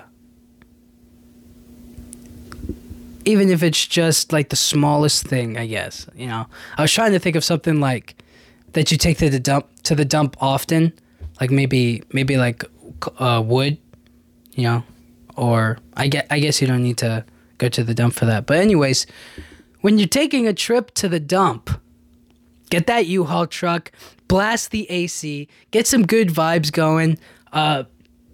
even 3.26 3.50
if 3.50 3.64
it's 3.64 3.86
just 3.86 4.34
like 4.34 4.50
the 4.50 4.56
smallest 4.56 5.26
thing, 5.26 5.58
I 5.58 5.66
guess. 5.66 6.08
You 6.16 6.28
know, 6.28 6.48
I 6.78 6.82
was 6.82 6.92
trying 6.92 7.12
to 7.14 7.20
think 7.20 7.36
of 7.36 7.44
something 7.44 7.80
like 7.80 8.22
that 8.74 8.92
you 8.92 8.98
take 8.98 9.18
to 9.20 9.30
the 9.30 9.40
dump 9.40 9.68
to 9.84 9.96
the 9.96 10.06
dump 10.06 10.36
often, 10.42 10.94
like 11.40 11.52
maybe 11.52 12.04
maybe 12.12 12.38
like 12.38 12.66
uh, 13.18 13.42
wood, 13.46 13.78
you 14.54 14.64
know, 14.64 14.84
or 15.36 15.78
I 15.96 16.08
get 16.08 16.28
I 16.30 16.40
guess 16.40 16.62
you 16.62 16.68
don't 16.68 16.84
need 16.84 16.98
to 16.98 17.26
go 17.58 17.70
to 17.70 17.84
the 17.84 17.94
dump 17.94 18.14
for 18.14 18.26
that. 18.26 18.46
But 18.46 18.58
anyways, 18.58 19.06
when 19.82 19.98
you're 19.98 20.08
taking 20.08 20.48
a 20.48 20.54
trip 20.54 20.92
to 20.96 21.10
the 21.10 21.20
dump, 21.20 21.70
get 22.70 22.88
that 22.88 23.06
U-Haul 23.06 23.48
truck, 23.48 23.92
blast 24.28 24.72
the 24.72 24.90
AC, 24.90 25.48
get 25.72 25.88
some 25.88 26.06
good 26.06 26.30
vibes 26.30 26.72
going. 26.72 27.18
Uh, 27.52 27.84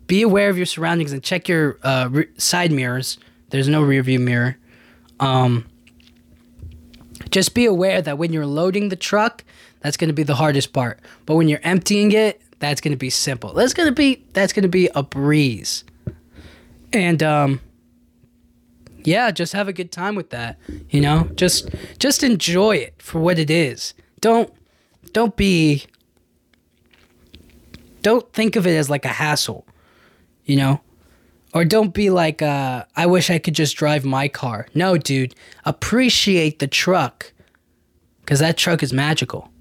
be 0.07 0.21
aware 0.23 0.49
of 0.49 0.57
your 0.57 0.65
surroundings 0.65 1.11
and 1.11 1.21
check 1.21 1.47
your 1.47 1.77
uh, 1.83 2.07
re- 2.09 2.27
side 2.37 2.71
mirrors. 2.71 3.19
There's 3.49 3.67
no 3.67 3.83
rear 3.83 4.01
view 4.01 4.19
mirror. 4.19 4.57
Um, 5.19 5.65
just 7.29 7.53
be 7.53 7.65
aware 7.65 8.01
that 8.01 8.17
when 8.17 8.33
you're 8.33 8.45
loading 8.45 8.89
the 8.89 8.95
truck, 8.95 9.43
that's 9.81 9.97
going 9.97 10.07
to 10.07 10.13
be 10.13 10.23
the 10.23 10.35
hardest 10.35 10.73
part. 10.73 10.99
But 11.25 11.35
when 11.35 11.47
you're 11.47 11.59
emptying 11.63 12.11
it, 12.11 12.41
that's 12.59 12.81
going 12.81 12.91
to 12.91 12.97
be 12.97 13.09
simple. 13.09 13.53
That's 13.53 13.73
going 13.73 13.87
to 13.87 13.95
be 13.95 14.23
that's 14.33 14.51
going 14.51 14.63
to 14.63 14.69
be 14.69 14.89
a 14.95 15.03
breeze 15.03 15.83
and 16.93 17.21
um 17.21 17.61
yeah 19.03 19.31
just 19.31 19.53
have 19.53 19.67
a 19.67 19.73
good 19.73 19.91
time 19.91 20.15
with 20.15 20.29
that 20.29 20.57
you 20.89 21.01
know? 21.01 21.29
Just 21.35 21.69
just 21.99 22.23
enjoy 22.23 22.77
it 22.77 23.01
for 23.01 23.19
what 23.19 23.39
it 23.39 23.49
is. 23.49 23.93
Don't 24.21 24.51
don't 25.13 25.35
be 25.35 25.85
don't 28.01 28.31
think 28.33 28.55
of 28.55 28.65
it 28.65 28.75
as 28.75 28.89
like 28.89 29.05
a 29.05 29.09
hassle 29.09 29.65
you 30.45 30.55
know? 30.55 30.81
Or 31.53 31.65
don't 31.65 31.93
be 31.93 32.09
like 32.09 32.41
uh, 32.41 32.85
i 32.95 33.05
wish 33.05 33.29
i 33.29 33.39
could 33.39 33.55
just 33.55 33.75
drive 33.75 34.05
my 34.05 34.27
car. 34.27 34.67
No 34.73 34.97
dude. 34.97 35.35
Appreciate 35.65 36.59
the 36.59 36.67
truck 36.67 37.33
because 38.21 38.39
that 38.39 38.57
truck 38.57 38.83
is 38.83 38.93
magical. 38.93 39.51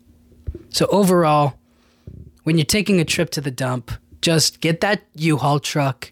So 0.70 0.86
overall 0.86 1.54
when 2.44 2.56
you're 2.56 2.64
taking 2.64 3.00
a 3.00 3.04
trip 3.04 3.30
to 3.30 3.40
the 3.40 3.50
dump 3.50 3.92
just 4.20 4.60
get 4.60 4.80
that 4.80 5.02
u-haul 5.14 5.60
truck 5.60 6.10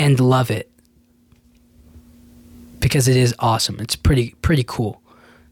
and 0.00 0.18
love 0.18 0.50
it 0.50 0.72
because 2.80 3.06
it 3.06 3.16
is 3.16 3.34
awesome. 3.38 3.78
It's 3.80 3.94
pretty 3.94 4.34
pretty 4.40 4.64
cool. 4.66 5.02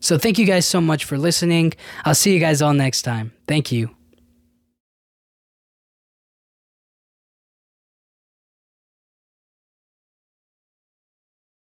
So 0.00 0.16
thank 0.16 0.38
you 0.38 0.46
guys 0.46 0.64
so 0.64 0.80
much 0.80 1.04
for 1.04 1.18
listening. 1.18 1.74
I'll 2.04 2.14
see 2.14 2.32
you 2.32 2.40
guys 2.40 2.62
all 2.62 2.72
next 2.72 3.02
time. 3.02 3.32
Thank 3.46 3.70
you. 3.70 3.97